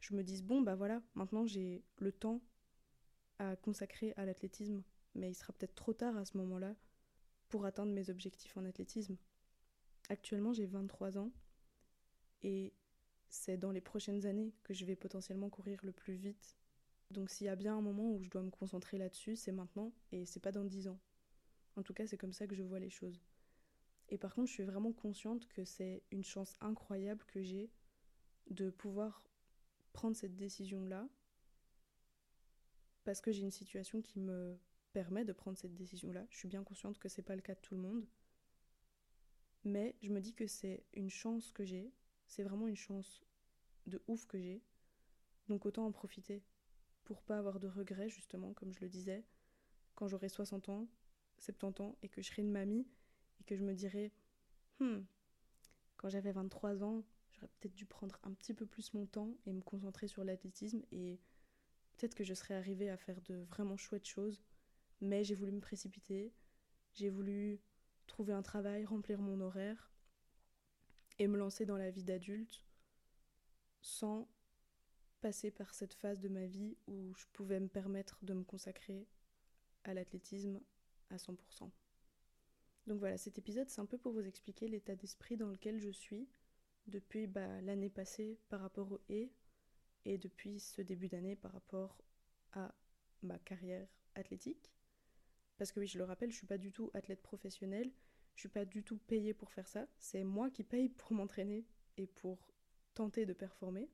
je 0.00 0.14
me 0.14 0.22
dise 0.22 0.42
bon 0.42 0.60
bah 0.60 0.74
voilà, 0.74 1.02
maintenant 1.14 1.46
j'ai 1.46 1.82
le 1.98 2.12
temps 2.12 2.42
à 3.38 3.56
consacrer 3.56 4.12
à 4.16 4.26
l'athlétisme 4.26 4.82
mais 5.14 5.30
il 5.30 5.34
sera 5.34 5.52
peut-être 5.52 5.74
trop 5.74 5.92
tard 5.92 6.16
à 6.16 6.24
ce 6.24 6.36
moment-là 6.38 6.74
pour 7.48 7.64
atteindre 7.64 7.92
mes 7.92 8.10
objectifs 8.10 8.56
en 8.56 8.64
athlétisme. 8.64 9.16
Actuellement, 10.08 10.52
j'ai 10.52 10.66
23 10.66 11.18
ans 11.18 11.32
et 12.42 12.72
c'est 13.28 13.56
dans 13.56 13.70
les 13.70 13.80
prochaines 13.80 14.26
années 14.26 14.54
que 14.64 14.74
je 14.74 14.84
vais 14.84 14.96
potentiellement 14.96 15.50
courir 15.50 15.80
le 15.84 15.92
plus 15.92 16.14
vite. 16.14 16.56
Donc 17.10 17.30
s'il 17.30 17.46
y 17.46 17.50
a 17.50 17.56
bien 17.56 17.76
un 17.76 17.80
moment 17.80 18.12
où 18.12 18.22
je 18.22 18.30
dois 18.30 18.42
me 18.42 18.50
concentrer 18.50 18.98
là-dessus, 18.98 19.36
c'est 19.36 19.52
maintenant 19.52 19.92
et 20.12 20.26
c'est 20.26 20.40
pas 20.40 20.52
dans 20.52 20.64
10 20.64 20.88
ans. 20.88 20.98
En 21.76 21.82
tout 21.82 21.94
cas, 21.94 22.06
c'est 22.06 22.18
comme 22.18 22.32
ça 22.32 22.46
que 22.46 22.54
je 22.54 22.62
vois 22.62 22.80
les 22.80 22.90
choses. 22.90 23.20
Et 24.08 24.18
par 24.18 24.34
contre, 24.34 24.48
je 24.48 24.54
suis 24.54 24.64
vraiment 24.64 24.92
consciente 24.92 25.46
que 25.48 25.64
c'est 25.64 26.02
une 26.10 26.24
chance 26.24 26.54
incroyable 26.60 27.24
que 27.26 27.42
j'ai 27.42 27.70
de 28.50 28.70
pouvoir 28.70 29.22
prendre 29.92 30.16
cette 30.16 30.36
décision-là 30.36 31.08
parce 33.04 33.20
que 33.20 33.32
j'ai 33.32 33.42
une 33.42 33.50
situation 33.50 34.02
qui 34.02 34.20
me 34.20 34.58
permet 34.92 35.24
de 35.24 35.32
prendre 35.32 35.58
cette 35.58 35.74
décision-là. 35.74 36.26
Je 36.30 36.38
suis 36.38 36.48
bien 36.48 36.64
consciente 36.64 36.98
que 36.98 37.08
c'est 37.08 37.22
pas 37.22 37.36
le 37.36 37.42
cas 37.42 37.54
de 37.54 37.60
tout 37.60 37.74
le 37.74 37.80
monde. 37.80 38.06
Mais 39.64 39.96
je 40.02 40.10
me 40.10 40.20
dis 40.20 40.34
que 40.34 40.46
c'est 40.46 40.84
une 40.94 41.10
chance 41.10 41.52
que 41.52 41.64
j'ai. 41.64 41.92
C'est 42.26 42.42
vraiment 42.42 42.66
une 42.66 42.76
chance 42.76 43.24
de 43.86 44.02
ouf 44.08 44.26
que 44.26 44.38
j'ai. 44.38 44.62
Donc 45.48 45.66
autant 45.66 45.86
en 45.86 45.92
profiter 45.92 46.42
pour 47.04 47.22
pas 47.22 47.38
avoir 47.38 47.58
de 47.58 47.68
regrets, 47.68 48.08
justement, 48.08 48.52
comme 48.54 48.72
je 48.72 48.80
le 48.80 48.88
disais, 48.88 49.24
quand 49.96 50.06
j'aurai 50.06 50.28
60 50.28 50.68
ans, 50.68 50.88
70 51.38 51.82
ans, 51.82 51.96
et 52.02 52.08
que 52.08 52.22
je 52.22 52.28
serai 52.28 52.42
une 52.42 52.52
mamie, 52.52 52.86
et 53.40 53.44
que 53.44 53.56
je 53.56 53.64
me 53.64 53.74
dirai, 53.74 54.12
hmm, 54.78 55.00
quand 55.96 56.08
j'avais 56.08 56.30
23 56.30 56.84
ans, 56.84 57.02
j'aurais 57.32 57.48
peut-être 57.58 57.74
dû 57.74 57.84
prendre 57.84 58.18
un 58.22 58.32
petit 58.32 58.54
peu 58.54 58.64
plus 58.64 58.94
mon 58.94 59.06
temps 59.06 59.34
et 59.44 59.52
me 59.52 59.60
concentrer 59.60 60.06
sur 60.06 60.22
l'athlétisme, 60.22 60.82
et 60.92 61.18
peut-être 61.96 62.14
que 62.14 62.22
je 62.22 62.34
serais 62.34 62.54
arrivée 62.54 62.90
à 62.90 62.96
faire 62.96 63.20
de 63.22 63.42
vraiment 63.50 63.76
chouettes 63.76 64.06
choses 64.06 64.40
mais 65.00 65.24
j'ai 65.24 65.34
voulu 65.34 65.52
me 65.52 65.60
précipiter, 65.60 66.32
j'ai 66.94 67.08
voulu 67.08 67.60
trouver 68.06 68.32
un 68.32 68.42
travail, 68.42 68.84
remplir 68.84 69.20
mon 69.20 69.40
horaire 69.40 69.90
et 71.18 71.26
me 71.26 71.36
lancer 71.36 71.66
dans 71.66 71.76
la 71.76 71.90
vie 71.90 72.04
d'adulte 72.04 72.64
sans 73.82 74.28
passer 75.20 75.50
par 75.50 75.74
cette 75.74 75.94
phase 75.94 76.20
de 76.20 76.28
ma 76.28 76.46
vie 76.46 76.76
où 76.86 77.14
je 77.14 77.26
pouvais 77.32 77.60
me 77.60 77.68
permettre 77.68 78.18
de 78.24 78.34
me 78.34 78.44
consacrer 78.44 79.06
à 79.84 79.94
l'athlétisme 79.94 80.60
à 81.10 81.16
100%. 81.16 81.70
Donc 82.86 82.98
voilà, 82.98 83.18
cet 83.18 83.38
épisode, 83.38 83.68
c'est 83.68 83.80
un 83.80 83.86
peu 83.86 83.98
pour 83.98 84.12
vous 84.12 84.26
expliquer 84.26 84.66
l'état 84.66 84.96
d'esprit 84.96 85.36
dans 85.36 85.48
lequel 85.48 85.78
je 85.78 85.90
suis 85.90 86.28
depuis 86.86 87.26
bah, 87.26 87.60
l'année 87.60 87.90
passée 87.90 88.38
par 88.48 88.60
rapport 88.60 88.90
au 88.92 89.00
et 89.08 89.30
et 90.06 90.18
depuis 90.18 90.60
ce 90.60 90.82
début 90.82 91.08
d'année 91.08 91.36
par 91.36 91.52
rapport 91.52 91.98
à 92.52 92.74
ma 93.22 93.38
carrière 93.38 93.86
athlétique. 94.14 94.72
Parce 95.60 95.72
que 95.72 95.80
oui, 95.80 95.86
je 95.86 95.98
le 95.98 96.04
rappelle, 96.04 96.30
je 96.30 96.38
suis 96.38 96.46
pas 96.46 96.56
du 96.56 96.72
tout 96.72 96.90
athlète 96.94 97.20
professionnel, 97.20 97.92
je 98.34 98.40
suis 98.40 98.48
pas 98.48 98.64
du 98.64 98.82
tout 98.82 98.96
payée 98.96 99.34
pour 99.34 99.52
faire 99.52 99.68
ça. 99.68 99.86
C'est 99.98 100.24
moi 100.24 100.48
qui 100.48 100.64
paye 100.64 100.88
pour 100.88 101.12
m'entraîner 101.12 101.66
et 101.98 102.06
pour 102.06 102.48
tenter 102.94 103.26
de 103.26 103.34
performer. 103.34 103.90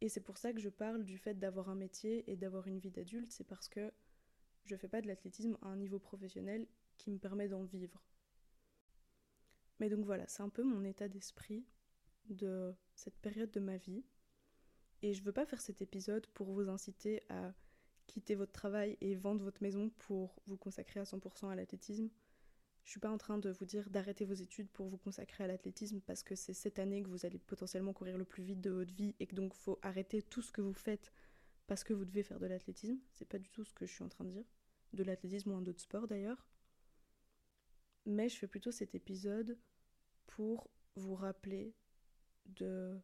Et 0.00 0.08
c'est 0.08 0.22
pour 0.22 0.38
ça 0.38 0.52
que 0.52 0.58
je 0.58 0.68
parle 0.68 1.04
du 1.04 1.18
fait 1.18 1.34
d'avoir 1.34 1.68
un 1.68 1.76
métier 1.76 2.28
et 2.28 2.34
d'avoir 2.34 2.66
une 2.66 2.80
vie 2.80 2.90
d'adulte, 2.90 3.30
c'est 3.30 3.46
parce 3.46 3.68
que 3.68 3.92
je 4.64 4.74
fais 4.74 4.88
pas 4.88 5.00
de 5.00 5.06
l'athlétisme 5.06 5.56
à 5.62 5.68
un 5.68 5.76
niveau 5.76 6.00
professionnel 6.00 6.66
qui 6.96 7.12
me 7.12 7.18
permet 7.18 7.46
d'en 7.46 7.62
vivre. 7.62 8.02
Mais 9.78 9.88
donc 9.88 10.04
voilà, 10.04 10.26
c'est 10.26 10.42
un 10.42 10.48
peu 10.48 10.64
mon 10.64 10.82
état 10.82 11.06
d'esprit 11.06 11.64
de 12.28 12.74
cette 12.96 13.20
période 13.20 13.52
de 13.52 13.60
ma 13.60 13.76
vie. 13.76 14.04
Et 15.02 15.12
je 15.12 15.22
veux 15.22 15.32
pas 15.32 15.46
faire 15.46 15.60
cet 15.60 15.80
épisode 15.80 16.26
pour 16.34 16.50
vous 16.50 16.68
inciter 16.68 17.22
à 17.28 17.54
quitter 18.06 18.34
votre 18.34 18.52
travail 18.52 18.96
et 19.00 19.14
vendre 19.14 19.42
votre 19.42 19.62
maison 19.62 19.90
pour 19.98 20.40
vous 20.46 20.56
consacrer 20.56 21.00
à 21.00 21.04
100% 21.04 21.50
à 21.50 21.54
l'athlétisme. 21.54 22.08
Je 22.84 22.90
suis 22.90 23.00
pas 23.00 23.10
en 23.10 23.18
train 23.18 23.38
de 23.38 23.50
vous 23.50 23.64
dire 23.64 23.90
d'arrêter 23.90 24.24
vos 24.24 24.34
études 24.34 24.70
pour 24.70 24.86
vous 24.86 24.96
consacrer 24.96 25.44
à 25.44 25.46
l'athlétisme 25.48 26.00
parce 26.00 26.22
que 26.22 26.36
c'est 26.36 26.54
cette 26.54 26.78
année 26.78 27.02
que 27.02 27.08
vous 27.08 27.26
allez 27.26 27.38
potentiellement 27.38 27.92
courir 27.92 28.16
le 28.16 28.24
plus 28.24 28.44
vite 28.44 28.60
de 28.60 28.70
votre 28.70 28.94
vie 28.94 29.14
et 29.18 29.26
que 29.26 29.34
donc 29.34 29.54
faut 29.54 29.78
arrêter 29.82 30.22
tout 30.22 30.40
ce 30.40 30.52
que 30.52 30.60
vous 30.60 30.72
faites 30.72 31.12
parce 31.66 31.82
que 31.82 31.92
vous 31.92 32.04
devez 32.04 32.22
faire 32.22 32.38
de 32.38 32.46
l'athlétisme. 32.46 32.98
C'est 33.10 33.28
pas 33.28 33.38
du 33.38 33.48
tout 33.50 33.64
ce 33.64 33.74
que 33.74 33.86
je 33.86 33.92
suis 33.92 34.04
en 34.04 34.08
train 34.08 34.24
de 34.24 34.30
dire. 34.30 34.46
De 34.92 35.02
l'athlétisme 35.02 35.50
ou 35.50 35.56
un 35.56 35.66
autre 35.66 35.80
sport 35.80 36.06
d'ailleurs. 36.06 36.46
Mais 38.04 38.28
je 38.28 38.36
fais 38.36 38.46
plutôt 38.46 38.70
cet 38.70 38.94
épisode 38.94 39.58
pour 40.28 40.70
vous 40.94 41.16
rappeler 41.16 41.74
de. 42.46 42.96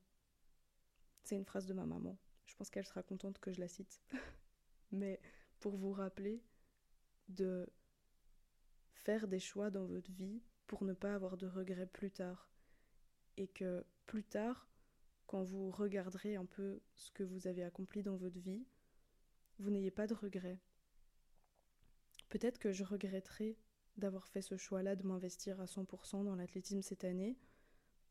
C'est 1.24 1.36
une 1.36 1.44
phrase 1.44 1.66
de 1.66 1.74
ma 1.74 1.86
maman. 1.86 2.16
Je 2.46 2.54
pense 2.54 2.70
qu'elle 2.70 2.86
sera 2.86 3.02
contente 3.02 3.38
que 3.40 3.52
je 3.52 3.60
la 3.60 3.68
cite. 3.68 4.00
mais 4.92 5.20
pour 5.58 5.76
vous 5.76 5.92
rappeler 5.92 6.42
de 7.28 7.68
faire 8.92 9.26
des 9.26 9.40
choix 9.40 9.70
dans 9.70 9.86
votre 9.86 10.12
vie 10.12 10.42
pour 10.66 10.84
ne 10.84 10.92
pas 10.92 11.14
avoir 11.14 11.36
de 11.36 11.46
regrets 11.46 11.86
plus 11.86 12.10
tard. 12.10 12.50
Et 13.36 13.48
que 13.48 13.84
plus 14.06 14.24
tard, 14.24 14.68
quand 15.26 15.42
vous 15.42 15.70
regarderez 15.70 16.36
un 16.36 16.44
peu 16.44 16.80
ce 16.94 17.10
que 17.10 17.22
vous 17.22 17.46
avez 17.46 17.64
accompli 17.64 18.02
dans 18.02 18.16
votre 18.16 18.38
vie, 18.38 18.66
vous 19.58 19.70
n'ayez 19.70 19.90
pas 19.90 20.06
de 20.06 20.14
regrets. 20.14 20.60
Peut-être 22.28 22.58
que 22.58 22.72
je 22.72 22.84
regretterai 22.84 23.58
d'avoir 23.96 24.26
fait 24.28 24.42
ce 24.42 24.56
choix-là 24.56 24.96
de 24.96 25.06
m'investir 25.06 25.60
à 25.60 25.66
100% 25.66 26.24
dans 26.24 26.34
l'athlétisme 26.34 26.82
cette 26.82 27.04
année, 27.04 27.38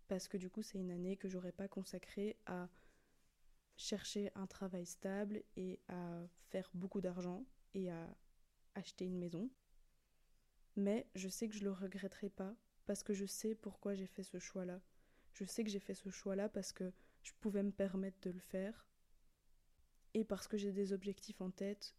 parce 0.07 0.27
que 0.27 0.37
du 0.37 0.49
coup 0.49 0.61
c'est 0.61 0.77
une 0.77 0.91
année 0.91 1.17
que 1.17 1.27
j'aurais 1.27 1.51
pas 1.51 1.67
consacrée 1.67 2.37
à 2.45 2.69
chercher 3.77 4.31
un 4.35 4.47
travail 4.47 4.85
stable 4.85 5.43
et 5.55 5.79
à 5.87 6.27
faire 6.49 6.69
beaucoup 6.73 7.01
d'argent 7.01 7.45
et 7.73 7.89
à 7.91 8.15
acheter 8.75 9.05
une 9.05 9.17
maison. 9.17 9.49
Mais 10.75 11.07
je 11.15 11.27
sais 11.27 11.47
que 11.47 11.55
je 11.55 11.63
le 11.63 11.71
regretterai 11.71 12.29
pas 12.29 12.55
parce 12.85 13.03
que 13.03 13.13
je 13.13 13.25
sais 13.25 13.55
pourquoi 13.55 13.93
j'ai 13.93 14.07
fait 14.07 14.23
ce 14.23 14.39
choix-là. 14.39 14.81
Je 15.33 15.45
sais 15.45 15.63
que 15.63 15.69
j'ai 15.69 15.79
fait 15.79 15.93
ce 15.93 16.09
choix-là 16.09 16.49
parce 16.49 16.71
que 16.71 16.91
je 17.23 17.31
pouvais 17.39 17.63
me 17.63 17.71
permettre 17.71 18.19
de 18.21 18.31
le 18.31 18.39
faire 18.39 18.87
et 20.13 20.23
parce 20.23 20.47
que 20.47 20.57
j'ai 20.57 20.71
des 20.71 20.93
objectifs 20.93 21.41
en 21.41 21.51
tête 21.51 21.95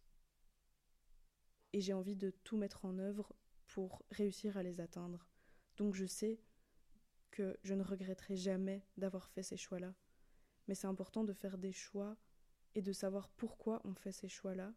et 1.73 1.81
j'ai 1.81 1.93
envie 1.93 2.15
de 2.15 2.29
tout 2.29 2.57
mettre 2.57 2.85
en 2.85 2.97
œuvre 2.99 3.33
pour 3.67 4.03
réussir 4.11 4.57
à 4.57 4.63
les 4.63 4.79
atteindre. 4.79 5.27
Donc 5.77 5.95
je 5.95 6.05
sais 6.05 6.39
que 7.31 7.57
je 7.63 7.73
ne 7.73 7.83
regretterai 7.83 8.35
jamais 8.35 8.85
d'avoir 8.97 9.27
fait 9.29 9.41
ces 9.41 9.57
choix-là. 9.57 9.93
Mais 10.67 10.75
c'est 10.75 10.87
important 10.87 11.23
de 11.23 11.33
faire 11.33 11.57
des 11.57 11.73
choix 11.73 12.17
et 12.75 12.81
de 12.81 12.93
savoir 12.93 13.29
pourquoi 13.29 13.81
on 13.83 13.93
fait 13.93 14.11
ces 14.11 14.29
choix-là 14.29 14.73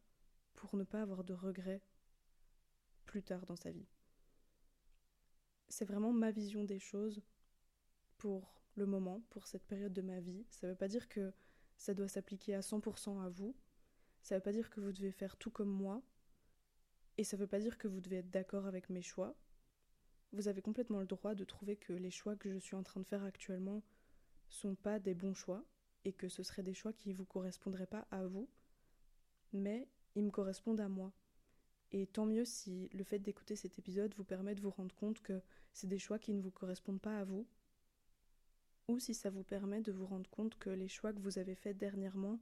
pour 0.55 0.77
ne 0.77 0.85
pas 0.85 1.03
avoir 1.03 1.25
de 1.25 1.35
regrets 1.35 1.83
plus 3.05 3.23
tard 3.23 3.47
dans 3.47 3.57
sa 3.57 3.71
vie. 3.71 3.89
C'est 5.69 5.85
vraiment 5.85 6.13
ma 6.13 6.31
vision 6.31 6.65
des 6.65 6.79
choses 6.79 7.23
pour 8.19 8.61
le 8.75 8.87
moment, 8.87 9.23
pour 9.31 9.47
cette 9.47 9.67
période 9.67 9.93
de 9.93 10.03
ma 10.03 10.21
vie. 10.21 10.47
Ça 10.51 10.67
ne 10.67 10.73
veut 10.73 10.79
pas 10.79 10.89
dire 10.89 11.09
que 11.09 11.33
ça 11.77 11.95
doit 11.95 12.09
s'appliquer 12.09 12.55
à 12.55 12.61
100% 12.61 13.23
à 13.23 13.29
vous. 13.29 13.55
Ça 14.23 14.35
ne 14.35 14.39
veut 14.39 14.43
pas 14.43 14.53
dire 14.53 14.71
que 14.71 14.81
vous 14.81 14.93
devez 14.93 15.13
faire 15.13 15.37
tout 15.37 15.51
comme 15.51 15.71
moi. 15.71 16.03
Et 17.19 17.25
ça 17.25 17.37
ne 17.37 17.43
veut 17.43 17.47
pas 17.47 17.61
dire 17.61 17.79
que 17.79 17.89
vous 17.89 18.01
devez 18.01 18.17
être 18.17 18.31
d'accord 18.31 18.67
avec 18.67 18.91
mes 18.91 19.03
choix. 19.03 19.35
Vous 20.33 20.49
avez 20.49 20.61
complètement 20.61 21.01
le 21.01 21.07
droit 21.07 21.35
de 21.35 21.45
trouver 21.45 21.77
que 21.77 21.93
les 21.93 22.11
choix 22.11 22.37
que 22.37 22.51
je 22.51 22.59
suis 22.59 22.77
en 22.77 22.83
train 22.83 23.01
de 23.01 23.07
faire 23.07 23.25
actuellement 23.25 23.83
sont 24.49 24.75
pas 24.75 24.99
des 24.99 25.15
bons 25.15 25.35
choix 25.35 25.65
et 26.07 26.13
que 26.13 26.29
ce 26.29 26.45
seraient 26.45 26.63
des 26.63 26.73
choix 26.73 26.93
qui 26.93 27.09
ne 27.09 27.15
vous 27.15 27.25
correspondraient 27.25 27.89
pas 27.89 28.07
à 28.13 28.25
vous, 28.25 28.49
mais 29.53 29.89
ils 30.15 30.23
me 30.23 30.31
correspondent 30.31 30.81
à 30.81 30.89
moi. 30.89 31.13
Et 31.91 32.07
tant 32.07 32.27
mieux 32.27 32.45
si 32.45 32.89
le 32.93 33.03
fait 33.03 33.19
d'écouter 33.19 33.57
cet 33.57 33.81
épisode 33.81 34.15
vous 34.15 34.25
permet 34.25 34.55
de 34.55 34.61
vous 34.61 34.71
rendre 34.71 34.95
compte 34.95 35.21
que 35.21 35.43
c'est 35.73 35.89
des 35.89 35.99
choix 35.99 36.21
qui 36.21 36.33
ne 36.33 36.41
vous 36.41 36.53
correspondent 36.53 37.01
pas 37.01 37.19
à 37.19 37.25
vous, 37.25 37.45
ou 38.87 39.01
si 39.01 39.15
ça 39.15 39.31
vous 39.31 39.43
permet 39.43 39.81
de 39.81 39.91
vous 39.91 40.07
rendre 40.07 40.31
compte 40.31 40.57
que 40.59 40.71
les 40.71 40.87
choix 40.87 41.13
que 41.13 41.19
vous 41.19 41.39
avez 41.39 41.57
faits 41.57 41.77
dernièrement 41.77 42.39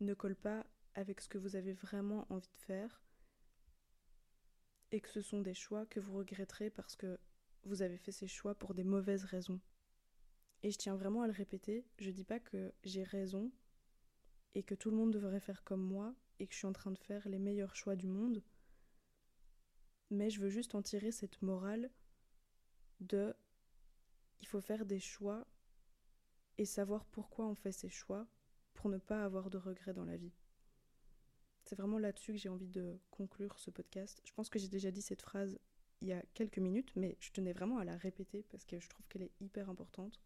ne 0.00 0.14
collent 0.14 0.36
pas 0.36 0.64
avec 0.94 1.20
ce 1.20 1.28
que 1.28 1.38
vous 1.38 1.56
avez 1.56 1.72
vraiment 1.72 2.26
envie 2.30 2.52
de 2.52 2.58
faire, 2.58 3.02
et 4.92 5.00
que 5.00 5.10
ce 5.10 5.20
sont 5.20 5.40
des 5.40 5.54
choix 5.54 5.84
que 5.86 5.98
vous 5.98 6.16
regretterez 6.16 6.70
parce 6.70 6.94
que 6.94 7.18
vous 7.64 7.82
avez 7.82 7.98
fait 7.98 8.12
ces 8.12 8.28
choix 8.28 8.54
pour 8.54 8.72
des 8.72 8.84
mauvaises 8.84 9.24
raisons. 9.24 9.60
Et 10.64 10.70
je 10.70 10.78
tiens 10.78 10.96
vraiment 10.96 11.20
à 11.20 11.26
le 11.26 11.32
répéter, 11.34 11.84
je 11.98 12.10
dis 12.10 12.24
pas 12.24 12.40
que 12.40 12.72
j'ai 12.84 13.02
raison 13.02 13.52
et 14.54 14.62
que 14.62 14.74
tout 14.74 14.90
le 14.90 14.96
monde 14.96 15.12
devrait 15.12 15.38
faire 15.38 15.62
comme 15.62 15.82
moi 15.82 16.14
et 16.38 16.46
que 16.46 16.54
je 16.54 16.58
suis 16.58 16.66
en 16.66 16.72
train 16.72 16.90
de 16.90 16.98
faire 16.98 17.28
les 17.28 17.38
meilleurs 17.38 17.76
choix 17.76 17.96
du 17.96 18.06
monde, 18.06 18.42
mais 20.08 20.30
je 20.30 20.40
veux 20.40 20.48
juste 20.48 20.74
en 20.74 20.80
tirer 20.80 21.12
cette 21.12 21.42
morale 21.42 21.90
de 23.00 23.36
il 24.40 24.48
faut 24.48 24.62
faire 24.62 24.86
des 24.86 25.00
choix 25.00 25.46
et 26.56 26.64
savoir 26.64 27.04
pourquoi 27.04 27.46
on 27.46 27.54
fait 27.54 27.72
ces 27.72 27.90
choix 27.90 28.26
pour 28.72 28.88
ne 28.88 28.96
pas 28.96 29.22
avoir 29.22 29.50
de 29.50 29.58
regrets 29.58 29.92
dans 29.92 30.06
la 30.06 30.16
vie. 30.16 30.32
C'est 31.64 31.76
vraiment 31.76 31.98
là-dessus 31.98 32.32
que 32.32 32.38
j'ai 32.38 32.48
envie 32.48 32.68
de 32.68 32.98
conclure 33.10 33.58
ce 33.58 33.70
podcast. 33.70 34.22
Je 34.24 34.32
pense 34.32 34.48
que 34.48 34.58
j'ai 34.58 34.68
déjà 34.68 34.90
dit 34.90 35.02
cette 35.02 35.20
phrase 35.20 35.58
il 36.00 36.08
y 36.08 36.12
a 36.14 36.22
quelques 36.32 36.58
minutes, 36.58 36.92
mais 36.96 37.18
je 37.20 37.32
tenais 37.32 37.52
vraiment 37.52 37.76
à 37.76 37.84
la 37.84 37.98
répéter 37.98 38.44
parce 38.50 38.64
que 38.64 38.80
je 38.80 38.88
trouve 38.88 39.06
qu'elle 39.08 39.24
est 39.24 39.40
hyper 39.40 39.68
importante. 39.68 40.22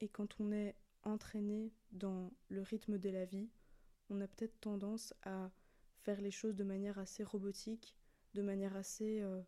Et 0.00 0.08
quand 0.08 0.40
on 0.40 0.52
est 0.52 0.74
entraîné 1.02 1.72
dans 1.92 2.32
le 2.48 2.62
rythme 2.62 2.98
de 2.98 3.08
la 3.08 3.24
vie, 3.24 3.48
on 4.10 4.20
a 4.20 4.28
peut-être 4.28 4.60
tendance 4.60 5.14
à 5.22 5.50
faire 6.02 6.20
les 6.20 6.30
choses 6.30 6.54
de 6.54 6.64
manière 6.64 6.98
assez 6.98 7.24
robotique, 7.24 7.96
de 8.34 8.42
manière 8.42 8.76
assez 8.76 9.20
euh, 9.20 9.42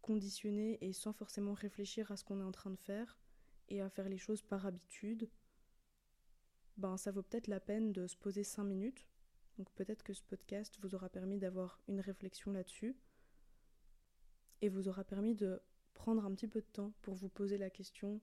conditionnée 0.00 0.78
et 0.80 0.92
sans 0.92 1.12
forcément 1.12 1.54
réfléchir 1.54 2.10
à 2.10 2.16
ce 2.16 2.24
qu'on 2.24 2.40
est 2.40 2.44
en 2.44 2.52
train 2.52 2.70
de 2.70 2.76
faire 2.76 3.18
et 3.68 3.80
à 3.80 3.88
faire 3.88 4.08
les 4.08 4.18
choses 4.18 4.42
par 4.42 4.66
habitude, 4.66 5.30
ben 6.76 6.96
ça 6.96 7.10
vaut 7.10 7.22
peut-être 7.22 7.46
la 7.46 7.60
peine 7.60 7.92
de 7.92 8.06
se 8.06 8.16
poser 8.16 8.44
cinq 8.44 8.64
minutes. 8.64 9.06
Donc 9.58 9.70
peut-être 9.72 10.02
que 10.02 10.12
ce 10.12 10.22
podcast 10.22 10.78
vous 10.80 10.94
aura 10.94 11.08
permis 11.08 11.38
d'avoir 11.38 11.80
une 11.88 12.00
réflexion 12.00 12.52
là-dessus 12.52 12.96
et 14.60 14.68
vous 14.68 14.88
aura 14.88 15.04
permis 15.04 15.34
de 15.34 15.60
prendre 15.94 16.24
un 16.24 16.34
petit 16.34 16.48
peu 16.48 16.60
de 16.60 16.66
temps 16.66 16.92
pour 17.02 17.14
vous 17.14 17.28
poser 17.28 17.58
la 17.58 17.70
question 17.70 18.20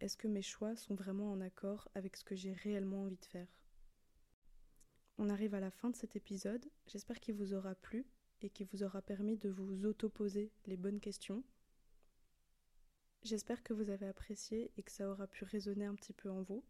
est-ce 0.00 0.16
que 0.16 0.28
mes 0.28 0.42
choix 0.42 0.76
sont 0.76 0.94
vraiment 0.94 1.30
en 1.30 1.40
accord 1.40 1.88
avec 1.94 2.16
ce 2.16 2.24
que 2.24 2.34
j'ai 2.34 2.52
réellement 2.52 3.02
envie 3.02 3.18
de 3.18 3.24
faire? 3.26 3.48
On 5.18 5.28
arrive 5.28 5.54
à 5.54 5.60
la 5.60 5.70
fin 5.70 5.90
de 5.90 5.96
cet 5.96 6.16
épisode, 6.16 6.64
j'espère 6.86 7.20
qu'il 7.20 7.34
vous 7.34 7.52
aura 7.52 7.74
plu 7.74 8.06
et 8.40 8.48
qu'il 8.48 8.66
vous 8.66 8.82
aura 8.82 9.02
permis 9.02 9.36
de 9.36 9.50
vous 9.50 9.84
auto-poser 9.84 10.50
les 10.66 10.76
bonnes 10.76 11.00
questions. 11.00 11.44
J'espère 13.22 13.62
que 13.62 13.74
vous 13.74 13.90
avez 13.90 14.06
apprécié 14.06 14.72
et 14.78 14.82
que 14.82 14.90
ça 14.90 15.10
aura 15.10 15.26
pu 15.26 15.44
résonner 15.44 15.84
un 15.84 15.94
petit 15.94 16.14
peu 16.14 16.30
en 16.30 16.40
vous. 16.40 16.64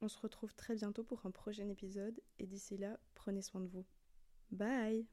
On 0.00 0.08
se 0.08 0.18
retrouve 0.18 0.54
très 0.54 0.76
bientôt 0.76 1.02
pour 1.02 1.26
un 1.26 1.32
prochain 1.32 1.68
épisode 1.68 2.20
et 2.38 2.46
d'ici 2.46 2.76
là, 2.76 2.98
prenez 3.14 3.42
soin 3.42 3.60
de 3.60 3.68
vous. 3.68 3.84
Bye 4.52 5.06